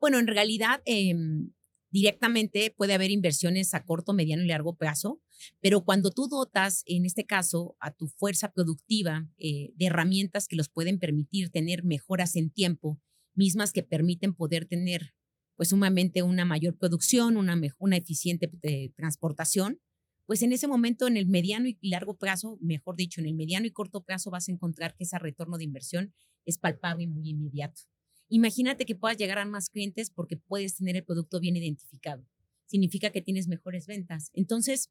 Bueno, 0.00 0.18
en 0.18 0.26
realidad, 0.26 0.80
em, 0.84 1.52
directamente 1.90 2.72
puede 2.76 2.94
haber 2.94 3.10
inversiones 3.10 3.74
a 3.74 3.84
corto, 3.84 4.12
mediano 4.12 4.42
y 4.42 4.48
largo 4.48 4.76
plazo, 4.76 5.20
pero 5.60 5.84
cuando 5.84 6.10
tú 6.10 6.28
dotas, 6.28 6.82
en 6.86 7.04
este 7.06 7.26
caso, 7.26 7.76
a 7.80 7.92
tu 7.92 8.08
fuerza 8.08 8.52
productiva 8.52 9.28
eh, 9.38 9.72
de 9.74 9.86
herramientas 9.86 10.48
que 10.48 10.56
los 10.56 10.68
pueden 10.68 10.98
permitir 10.98 11.50
tener 11.50 11.84
mejoras 11.84 12.36
en 12.36 12.50
tiempo, 12.50 13.00
mismas 13.34 13.72
que 13.72 13.82
permiten 13.82 14.34
poder 14.34 14.66
tener, 14.66 15.14
pues, 15.56 15.70
sumamente 15.70 16.22
una 16.22 16.44
mayor 16.44 16.76
producción, 16.76 17.36
una, 17.36 17.60
una 17.78 17.96
eficiente 17.96 18.50
eh, 18.62 18.92
transportación, 18.96 19.80
pues 20.26 20.42
en 20.42 20.52
ese 20.52 20.68
momento, 20.68 21.06
en 21.06 21.16
el 21.16 21.26
mediano 21.26 21.68
y 21.68 21.78
largo 21.82 22.16
plazo, 22.16 22.58
mejor 22.60 22.96
dicho, 22.96 23.20
en 23.20 23.26
el 23.26 23.34
mediano 23.34 23.66
y 23.66 23.70
corto 23.70 24.02
plazo 24.02 24.30
vas 24.30 24.48
a 24.48 24.52
encontrar 24.52 24.94
que 24.94 25.04
ese 25.04 25.18
retorno 25.18 25.58
de 25.58 25.64
inversión 25.64 26.14
es 26.44 26.58
palpable 26.58 27.04
y 27.04 27.06
muy 27.08 27.28
inmediato. 27.28 27.82
Imagínate 28.28 28.86
que 28.86 28.94
puedas 28.94 29.18
llegar 29.18 29.38
a 29.38 29.44
más 29.44 29.68
clientes 29.68 30.10
porque 30.10 30.36
puedes 30.36 30.76
tener 30.76 30.96
el 30.96 31.04
producto 31.04 31.38
bien 31.38 31.56
identificado. 31.56 32.26
Significa 32.66 33.10
que 33.10 33.20
tienes 33.20 33.46
mejores 33.48 33.86
ventas. 33.86 34.30
Entonces, 34.32 34.90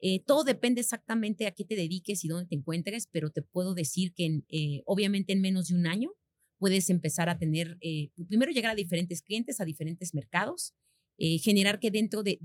eh, 0.00 0.20
todo 0.26 0.44
depende 0.44 0.80
exactamente 0.80 1.46
a 1.46 1.52
qué 1.52 1.64
te 1.64 1.76
dediques 1.76 2.24
y 2.24 2.28
dónde 2.28 2.48
te 2.48 2.56
encuentres, 2.56 3.06
pero 3.06 3.30
te 3.30 3.40
puedo 3.40 3.72
decir 3.72 4.12
que 4.12 4.42
eh, 4.48 4.82
obviamente 4.84 5.32
en 5.32 5.40
menos 5.40 5.68
de 5.68 5.76
un 5.76 5.86
año 5.86 6.10
puedes 6.58 6.90
empezar 6.90 7.28
a 7.28 7.38
tener, 7.38 7.78
eh, 7.80 8.10
primero 8.28 8.52
llegar 8.52 8.72
a 8.72 8.74
diferentes 8.74 9.22
clientes, 9.22 9.60
a 9.60 9.64
diferentes 9.64 10.12
mercados, 10.12 10.74
eh, 11.18 11.38
generar 11.38 11.78
que 11.78 11.90
dentro 11.90 12.22
de, 12.22 12.38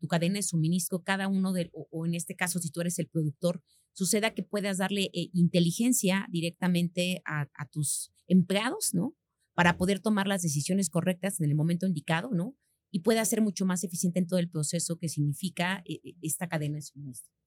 tu 0.00 0.08
cadena 0.08 0.36
de 0.36 0.42
suministro, 0.42 1.02
cada 1.02 1.28
uno 1.28 1.52
de, 1.52 1.70
o, 1.72 2.06
en 2.06 2.14
este 2.14 2.34
caso, 2.34 2.58
si 2.58 2.70
tú 2.70 2.80
eres 2.80 2.98
el 2.98 3.08
productor, 3.08 3.62
suceda 3.92 4.34
que 4.34 4.42
puedas 4.42 4.78
darle 4.78 5.10
eh, 5.12 5.30
inteligencia 5.32 6.26
directamente 6.30 7.22
a, 7.24 7.48
tus 7.70 8.12
empleados, 8.26 8.90
¿no? 8.92 9.14
Para 9.54 9.76
poder 9.76 10.00
tomar 10.00 10.26
las 10.26 10.42
decisiones 10.42 10.90
correctas 10.90 11.40
en 11.40 11.48
el 11.48 11.54
momento 11.54 11.86
indicado, 11.86 12.30
¿no? 12.32 12.56
Y 12.90 13.00
pueda 13.00 13.24
ser 13.24 13.40
mucho 13.40 13.66
más 13.66 13.84
eficiente 13.84 14.18
en 14.18 14.26
todo 14.26 14.38
el 14.38 14.50
proceso 14.50 14.96
que 14.98 15.08
significa 15.08 15.82
eh, 15.86 16.00
esta 16.22 16.48
cadena 16.48 16.76
de 16.76 16.82
suministro. 16.82 17.37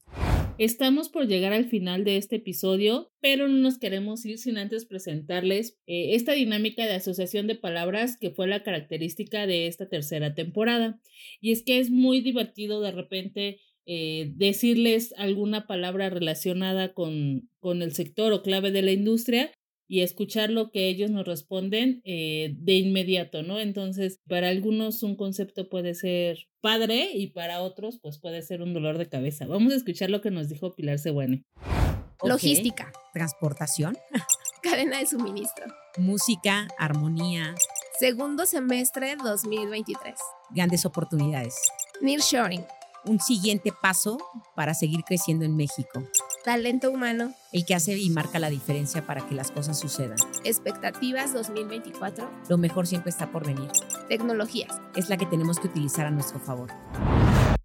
Estamos 0.58 1.10
por 1.10 1.27
llegar 1.27 1.53
al 1.53 1.65
final 1.65 2.03
de 2.03 2.17
este 2.17 2.38
episodio, 2.38 3.12
pero 3.20 3.48
no 3.48 3.58
nos 3.58 3.79
queremos 3.79 4.25
ir 4.25 4.38
sin 4.38 4.58
antes 4.58 4.86
presentarles 4.86 5.79
eh, 5.88 6.13
esta 6.15 6.34
dinámica 6.34 6.86
de 6.86 6.93
asociación 6.93 7.48
de 7.48 7.55
palabras 7.55 8.17
que 8.17 8.31
fue 8.31 8.48
la 8.48 8.63
característica 8.63 9.48
de 9.48 9.67
esta 9.67 9.89
tercera 9.89 10.36
temporada. 10.36 11.00
Y 11.39 11.51
es 11.51 11.63
que 11.63 11.79
es 11.79 11.89
muy 11.89 12.22
divertido 12.22 12.81
de 12.81 12.91
repente 12.91 13.60
eh, 13.86 14.31
decirles 14.36 15.13
alguna 15.17 15.65
palabra 15.65 16.10
relacionada 16.10 16.93
con, 16.93 17.50
con 17.60 17.81
el 17.81 17.93
sector 17.93 18.31
o 18.34 18.43
clave 18.43 18.72
de 18.72 18.84
la 18.84 18.91
industria 18.91 19.51
y 19.91 20.03
escuchar 20.03 20.50
lo 20.51 20.71
que 20.71 20.88
ellos 20.88 21.12
nos 21.12 21.25
responden 21.25 22.01
eh, 22.05 22.55
de 22.57 22.75
inmediato, 22.75 23.43
¿no? 23.43 23.60
Entonces, 23.60 24.21
para 24.25 24.48
algunos 24.48 25.03
un 25.03 25.17
concepto 25.17 25.67
puede 25.67 25.95
ser 25.95 26.48
padre 26.62 27.10
y 27.13 27.31
para 27.31 27.60
otros 27.60 28.00
pues 28.01 28.17
puede 28.17 28.41
ser 28.41 28.62
un 28.62 28.74
dolor 28.74 28.98
de 28.98 29.10
cabeza. 29.10 29.48
Vamos 29.48 29.74
a 29.74 29.75
escuchar 29.75 30.10
lo 30.10 30.21
que 30.21 30.31
nos 30.31 30.48
dijo 30.48 30.74
Pilar 30.75 30.98
Seguane. 30.98 31.43
Logística. 32.24 32.89
Transportación. 33.12 33.98
Cadena 34.63 35.00
de 35.00 35.07
suministro. 35.07 35.65
Música, 35.98 36.69
armonía. 36.79 37.53
Segundo 38.00 38.45
semestre 38.45 39.17
2023. 39.21 40.15
Grandes 40.51 40.86
oportunidades. 40.86 41.55
Nearshoring. 42.00 42.63
un 43.03 43.19
siguiente 43.19 43.74
paso 43.81 44.17
para 44.55 44.74
seguir 44.74 45.01
creciendo 45.03 45.43
en 45.43 45.57
México. 45.57 46.01
Talento 46.43 46.89
humano. 46.89 47.36
El 47.53 47.65
que 47.65 47.75
hace 47.75 47.95
y 47.95 48.10
marca 48.10 48.39
la 48.39 48.50
diferencia 48.50 49.05
para 49.05 49.27
que 49.27 49.36
las 49.36 49.51
cosas 49.51 49.79
sucedan. 49.79 50.17
Expectativas 50.43 51.36
2024. 51.36 52.27
Lo 52.50 52.57
mejor 52.57 52.88
siempre 52.88 53.12
está 53.12 53.31
por 53.31 53.45
venir. 53.45 53.69
Tecnologías. 54.10 54.81
Es 54.95 55.10
la 55.10 55.17
que 55.17 55.27
tenemos 55.27 55.60
que 55.60 55.67
utilizar 55.67 56.07
a 56.07 56.10
nuestro 56.12 56.39
favor. 56.39 56.71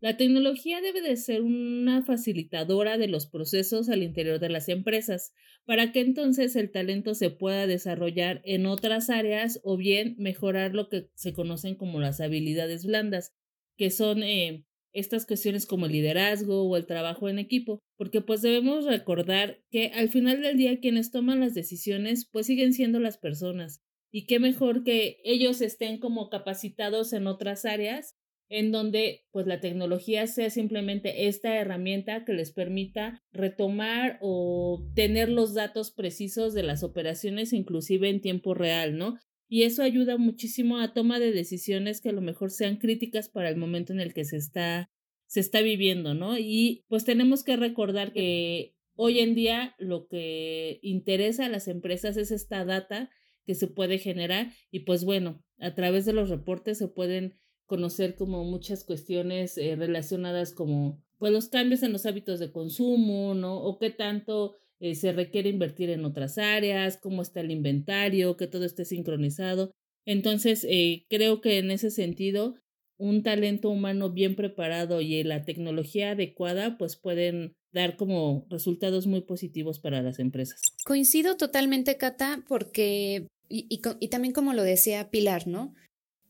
La 0.01 0.19
tecnología 0.19 0.83
debe 0.83 1.01
de 1.01 1.17
ser 1.17 1.41
una 1.41 2.03
facilitadora 2.03 2.99
de 2.99 3.09
los 3.09 3.27
procesos 3.27 3.89
al 3.89 4.03
interior 4.03 4.41
de 4.41 4.51
las 4.51 4.69
empresas, 4.69 5.33
para 5.65 5.91
que 5.91 6.01
entonces 6.01 6.55
el 6.55 6.71
talento 6.71 7.15
se 7.15 7.31
pueda 7.31 7.67
desarrollar 7.67 8.43
en 8.45 8.67
otras 8.67 9.09
áreas 9.09 9.59
o 9.65 9.79
bien 9.79 10.17
mejorar 10.19 10.75
lo 10.75 10.91
que 10.91 11.09
se 11.15 11.33
conocen 11.33 11.77
como 11.77 11.99
las 11.99 12.21
habilidades 12.21 12.85
blandas, 12.85 13.33
que 13.79 13.91
son 13.91 14.23
eh, 14.23 14.67
estas 14.97 15.27
cuestiones 15.27 15.67
como 15.67 15.87
el 15.87 15.93
liderazgo 15.93 16.63
o 16.63 16.77
el 16.77 16.87
trabajo 16.87 17.29
en 17.29 17.39
equipo, 17.39 17.81
porque 17.97 18.23
pues 18.23 18.43
debemos 18.43 18.87
recordar 18.87 19.61
que 19.71 19.89
al 19.95 20.09
final 20.09 20.43
del 20.43 20.57
día 20.57 20.81
quienes 20.81 21.11
toman 21.11 21.41
las 21.41 21.55
decisiones 21.55 22.29
pues 22.33 22.47
siguen 22.47 22.73
siendo 22.73 22.99
las 22.99 23.19
personas 23.19 23.83
y 24.11 24.27
qué 24.27 24.41
mejor 24.41 24.83
que 24.83 25.19
ellos 25.25 25.61
estén 25.61 25.99
como 25.99 26.31
capacitados 26.31 27.13
en 27.13 27.27
otras 27.27 27.65
áreas 27.67 28.15
en 28.49 28.73
donde 28.73 29.25
pues 29.33 29.47
la 29.47 29.61
tecnología 29.61 30.27
sea 30.27 30.51
simplemente 30.51 31.27
esta 31.27 31.57
herramienta 31.57 32.25
que 32.25 32.33
les 32.33 32.53
permita 32.53 33.23
retomar 33.33 34.19
o 34.23 34.89
tener 34.95 35.29
los 35.29 35.53
datos 35.53 35.91
precisos 35.91 36.55
de 36.55 36.63
las 36.63 36.83
operaciones 36.83 37.53
inclusive 37.53 38.09
en 38.09 38.21
tiempo 38.21 38.55
real, 38.55 38.97
¿no? 38.97 39.19
Y 39.49 39.63
eso 39.63 39.83
ayuda 39.83 40.17
muchísimo 40.17 40.79
a 40.79 40.93
toma 40.93 41.19
de 41.19 41.33
decisiones 41.33 42.01
que 42.01 42.09
a 42.09 42.13
lo 42.13 42.21
mejor 42.21 42.51
sean 42.51 42.77
críticas 42.77 43.29
para 43.29 43.49
el 43.49 43.57
momento 43.57 43.93
en 43.93 44.01
el 44.01 44.13
que 44.13 44.25
se 44.25 44.37
está 44.37 44.91
se 45.27 45.41
está 45.41 45.61
viviendo, 45.61 46.15
¿no? 46.15 46.39
Y 46.39 46.85
pues 46.89 47.05
tenemos 47.05 47.43
que 47.43 47.57
recordar 47.57 48.13
que 48.13 48.75
hoy 48.95 49.19
en 49.19 49.35
día 49.35 49.75
lo 49.79 50.07
que 50.07 50.79
interesa 50.83 51.47
a 51.47 51.49
las 51.49 51.69
empresas 51.69 52.17
es 52.17 52.31
esta 52.31 52.65
data 52.65 53.11
que 53.45 53.55
se 53.55 53.67
puede 53.67 53.99
generar 53.99 54.53
y 54.71 54.81
pues 54.81 55.05
bueno, 55.05 55.45
a 55.59 55.75
través 55.75 56.05
de 56.05 56.13
los 56.13 56.31
reportes 56.31 56.79
se 56.79 56.89
pueden 56.89 57.35
conocer 57.67 58.15
como 58.15 58.45
muchas 58.45 58.85
cuestiones 58.85 59.59
eh, 59.59 59.77
relacionadas 59.77 60.53
como 60.53 61.03
pues 61.19 61.33
los 61.33 61.49
cambios 61.49 61.83
en 61.83 61.93
los 61.93 62.07
hábitos 62.07 62.39
de 62.39 62.53
consumo, 62.53 63.35
¿no? 63.35 63.57
O 63.57 63.79
qué 63.79 63.91
tanto 63.91 64.57
eh, 64.81 64.95
se 64.95 65.13
requiere 65.13 65.49
invertir 65.49 65.91
en 65.91 66.05
otras 66.05 66.39
áreas, 66.39 66.99
cómo 66.99 67.23
está 67.23 67.41
el 67.41 67.51
inventario, 67.51 68.37
que 68.37 68.47
todo 68.47 68.65
esté 68.65 68.85
sincronizado. 68.85 69.71
Entonces, 70.05 70.67
eh, 70.69 71.05
creo 71.09 71.41
que 71.41 71.59
en 71.59 71.71
ese 71.71 71.91
sentido, 71.91 72.57
un 72.99 73.23
talento 73.23 73.71
humano 73.71 74.11
bien 74.11 74.37
preparado 74.37 75.01
y 75.01 75.23
la 75.23 75.45
tecnología 75.45 76.13
adecuada, 76.13 76.79
pues 76.79 76.97
pueden 76.97 77.55
dar 77.73 77.97
como 77.97 78.47
resultados 78.49 79.07
muy 79.07 79.23
positivos 79.23 79.81
para 79.81 80.03
las 80.03 80.19
empresas. 80.19 80.61
Coincido 80.85 81.37
totalmente, 81.37 81.97
Cata, 81.97 82.45
porque, 82.49 83.27
y, 83.49 83.67
y 83.69 84.09
también 84.09 84.33
como 84.33 84.55
lo 84.55 84.63
decía 84.63 85.11
Pilar, 85.11 85.47
¿no? 85.47 85.75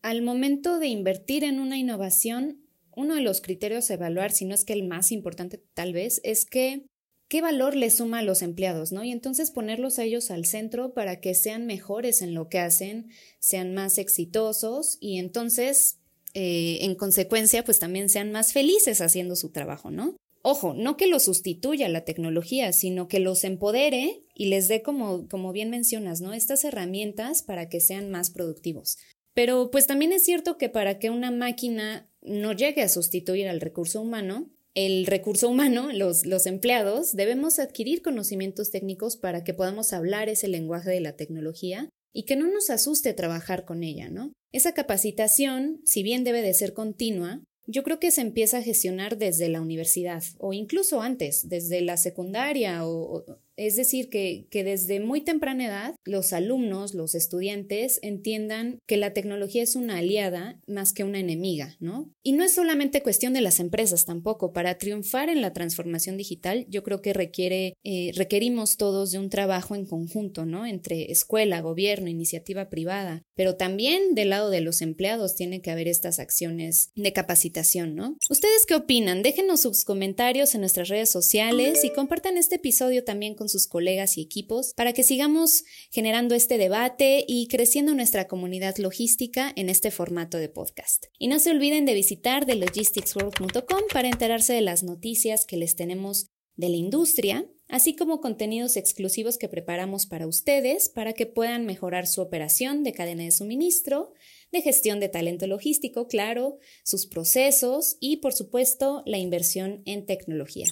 Al 0.02 0.22
momento 0.22 0.78
de 0.78 0.88
invertir 0.88 1.44
en 1.44 1.60
una 1.60 1.78
innovación, 1.78 2.62
uno 2.96 3.14
de 3.14 3.20
los 3.20 3.40
criterios 3.40 3.90
a 3.90 3.94
evaluar, 3.94 4.32
si 4.32 4.44
no 4.44 4.54
es 4.54 4.64
que 4.64 4.72
el 4.72 4.86
más 4.86 5.12
importante 5.12 5.62
tal 5.74 5.92
vez, 5.92 6.20
es 6.24 6.46
que 6.46 6.86
qué 7.28 7.40
valor 7.40 7.74
le 7.74 7.90
suma 7.90 8.18
a 8.20 8.22
los 8.22 8.42
empleados, 8.42 8.92
¿no? 8.92 9.04
Y 9.04 9.10
entonces 9.10 9.50
ponerlos 9.50 9.98
a 9.98 10.04
ellos 10.04 10.30
al 10.30 10.44
centro 10.44 10.94
para 10.94 11.20
que 11.20 11.34
sean 11.34 11.66
mejores 11.66 12.22
en 12.22 12.34
lo 12.34 12.48
que 12.48 12.58
hacen, 12.58 13.10
sean 13.38 13.74
más 13.74 13.98
exitosos 13.98 14.98
y 15.00 15.18
entonces, 15.18 15.98
eh, 16.34 16.78
en 16.82 16.94
consecuencia, 16.94 17.64
pues 17.64 17.78
también 17.78 18.08
sean 18.08 18.32
más 18.32 18.52
felices 18.52 19.00
haciendo 19.00 19.36
su 19.36 19.50
trabajo, 19.50 19.90
¿no? 19.90 20.16
Ojo, 20.42 20.74
no 20.74 20.96
que 20.96 21.08
los 21.08 21.24
sustituya 21.24 21.88
la 21.88 22.04
tecnología, 22.04 22.72
sino 22.72 23.08
que 23.08 23.18
los 23.18 23.42
empodere 23.42 24.22
y 24.32 24.46
les 24.46 24.68
dé, 24.68 24.80
como, 24.80 25.26
como 25.28 25.52
bien 25.52 25.70
mencionas, 25.70 26.20
¿no? 26.20 26.32
Estas 26.32 26.62
herramientas 26.64 27.42
para 27.42 27.68
que 27.68 27.80
sean 27.80 28.12
más 28.12 28.30
productivos. 28.30 28.96
Pero 29.34 29.70
pues 29.72 29.88
también 29.88 30.12
es 30.12 30.24
cierto 30.24 30.56
que 30.56 30.68
para 30.68 31.00
que 31.00 31.10
una 31.10 31.32
máquina 31.32 32.08
no 32.22 32.52
llegue 32.52 32.82
a 32.82 32.88
sustituir 32.88 33.48
al 33.48 33.60
recurso 33.60 34.00
humano, 34.00 34.48
el 34.76 35.06
recurso 35.06 35.48
humano, 35.48 35.88
los, 35.92 36.26
los, 36.26 36.46
empleados, 36.46 37.16
debemos 37.16 37.58
adquirir 37.58 38.02
conocimientos 38.02 38.70
técnicos 38.70 39.16
para 39.16 39.42
que 39.42 39.54
podamos 39.54 39.94
hablar 39.94 40.28
ese 40.28 40.48
lenguaje 40.48 40.90
de 40.90 41.00
la 41.00 41.16
tecnología 41.16 41.88
y 42.12 42.24
que 42.24 42.36
no 42.36 42.46
nos 42.46 42.68
asuste 42.68 43.14
trabajar 43.14 43.64
con 43.64 43.82
ella, 43.82 44.10
¿no? 44.10 44.32
Esa 44.52 44.74
capacitación, 44.74 45.80
si 45.84 46.02
bien 46.02 46.24
debe 46.24 46.42
de 46.42 46.52
ser 46.52 46.74
continua, 46.74 47.42
yo 47.66 47.82
creo 47.82 47.98
que 47.98 48.10
se 48.10 48.20
empieza 48.20 48.58
a 48.58 48.62
gestionar 48.62 49.16
desde 49.16 49.48
la 49.48 49.62
universidad 49.62 50.22
o 50.38 50.52
incluso 50.52 51.00
antes, 51.00 51.48
desde 51.48 51.80
la 51.80 51.96
secundaria 51.96 52.86
o, 52.86 53.24
es 53.56 53.76
decir, 53.76 54.08
que, 54.08 54.46
que, 54.50 54.64
desde 54.64 55.00
muy 55.00 55.20
temprana 55.20 55.66
edad 55.66 55.94
los 56.04 56.32
alumnos, 56.32 56.94
los 56.94 57.14
estudiantes 57.14 57.98
entiendan 58.02 58.78
que 58.86 58.96
la 58.96 59.12
tecnología 59.12 59.62
es 59.62 59.76
una 59.76 59.98
aliada 59.98 60.60
más 60.66 60.92
que 60.92 61.04
una 61.04 61.20
enemiga, 61.20 61.76
¿no? 61.80 62.10
Y 62.22 62.32
no 62.32 62.44
es 62.44 62.52
solamente 62.54 63.02
cuestión 63.02 63.32
de 63.32 63.40
las 63.40 63.60
empresas 63.60 64.04
tampoco. 64.04 64.52
Para 64.52 64.78
triunfar 64.78 65.28
en 65.28 65.40
la 65.40 65.52
transformación 65.52 66.16
digital, 66.16 66.66
yo 66.68 66.82
creo 66.82 67.00
que 67.00 67.12
requiere, 67.12 67.74
eh, 67.84 68.12
requerimos 68.14 68.76
todos 68.76 69.10
de 69.10 69.18
un 69.18 69.30
trabajo 69.30 69.74
en 69.74 69.86
conjunto, 69.86 70.44
¿no? 70.44 70.66
Entre 70.66 71.10
escuela, 71.10 71.60
gobierno, 71.60 72.08
iniciativa 72.08 72.68
privada, 72.68 73.22
pero 73.34 73.56
también 73.56 74.14
del 74.14 74.30
lado 74.30 74.50
de 74.50 74.60
los 74.60 74.82
empleados 74.82 75.34
tiene 75.34 75.62
que 75.62 75.70
haber 75.70 75.88
estas 75.88 76.18
acciones 76.18 76.90
de 76.94 77.12
capacitación, 77.12 77.94
¿no? 77.94 78.16
¿Ustedes 78.28 78.66
qué 78.66 78.74
opinan? 78.74 79.22
Déjenos 79.22 79.62
sus 79.62 79.84
comentarios 79.84 80.54
en 80.54 80.60
nuestras 80.60 80.88
redes 80.88 81.10
sociales 81.10 81.84
y 81.84 81.90
compartan 81.90 82.36
este 82.36 82.56
episodio 82.56 83.04
también 83.04 83.34
con 83.46 83.48
sus 83.48 83.68
colegas 83.68 84.18
y 84.18 84.22
equipos 84.22 84.72
para 84.74 84.92
que 84.92 85.04
sigamos 85.04 85.62
generando 85.92 86.34
este 86.34 86.58
debate 86.58 87.24
y 87.28 87.46
creciendo 87.46 87.94
nuestra 87.94 88.26
comunidad 88.26 88.76
logística 88.78 89.52
en 89.54 89.68
este 89.68 89.92
formato 89.92 90.38
de 90.38 90.48
podcast. 90.48 91.06
Y 91.16 91.28
no 91.28 91.38
se 91.38 91.50
olviden 91.50 91.84
de 91.84 91.94
visitar 91.94 92.44
thelogisticsworld.com 92.44 93.82
para 93.92 94.08
enterarse 94.08 94.52
de 94.52 94.62
las 94.62 94.82
noticias 94.82 95.46
que 95.46 95.56
les 95.56 95.76
tenemos 95.76 96.26
de 96.56 96.70
la 96.70 96.76
industria, 96.76 97.48
así 97.68 97.94
como 97.94 98.20
contenidos 98.20 98.76
exclusivos 98.76 99.38
que 99.38 99.48
preparamos 99.48 100.06
para 100.06 100.26
ustedes 100.26 100.88
para 100.88 101.12
que 101.12 101.26
puedan 101.26 101.66
mejorar 101.66 102.08
su 102.08 102.22
operación 102.22 102.82
de 102.82 102.94
cadena 102.94 103.22
de 103.22 103.30
suministro, 103.30 104.12
de 104.50 104.62
gestión 104.62 104.98
de 104.98 105.08
talento 105.08 105.46
logístico, 105.46 106.08
claro, 106.08 106.58
sus 106.82 107.06
procesos 107.06 107.96
y, 108.00 108.16
por 108.16 108.32
supuesto, 108.32 109.04
la 109.06 109.18
inversión 109.18 109.82
en 109.84 110.04
tecnología. 110.04 110.66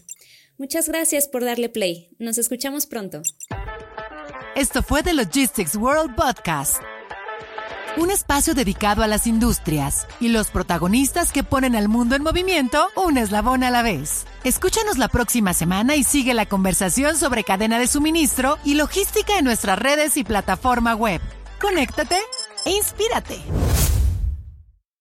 Muchas 0.57 0.88
gracias 0.88 1.27
por 1.27 1.45
darle 1.45 1.69
play. 1.69 2.09
Nos 2.19 2.38
escuchamos 2.38 2.87
pronto. 2.87 3.23
Esto 4.55 4.85
fue 4.85 5.03
The 5.03 5.12
Logistics 5.12 5.75
World 5.75 6.14
Podcast, 6.14 6.81
un 7.97 8.12
espacio 8.12 8.55
dedicado 8.55 9.03
a 9.03 9.09
las 9.09 9.27
industrias 9.27 10.07
y 10.21 10.29
los 10.29 10.53
protagonistas 10.53 11.33
que 11.33 11.43
ponen 11.43 11.75
al 11.75 11.88
mundo 11.88 12.14
en 12.14 12.23
movimiento 12.23 12.88
un 12.95 13.19
eslabón 13.19 13.64
a 13.64 13.71
la 13.71 13.83
vez. 13.83 14.27
Escúchanos 14.45 14.97
la 14.97 15.09
próxima 15.09 15.55
semana 15.55 15.97
y 15.97 16.05
sigue 16.05 16.35
la 16.35 16.47
conversación 16.47 17.17
sobre 17.17 17.43
cadena 17.43 17.81
de 17.81 17.88
suministro 17.88 18.59
y 18.64 18.75
logística 18.75 19.37
en 19.38 19.45
nuestras 19.45 19.77
redes 19.77 20.17
y 20.17 20.23
plataforma 20.23 20.95
web. 20.95 21.21
Conéctate 21.61 22.19
e 22.64 22.71
inspírate. 22.71 23.40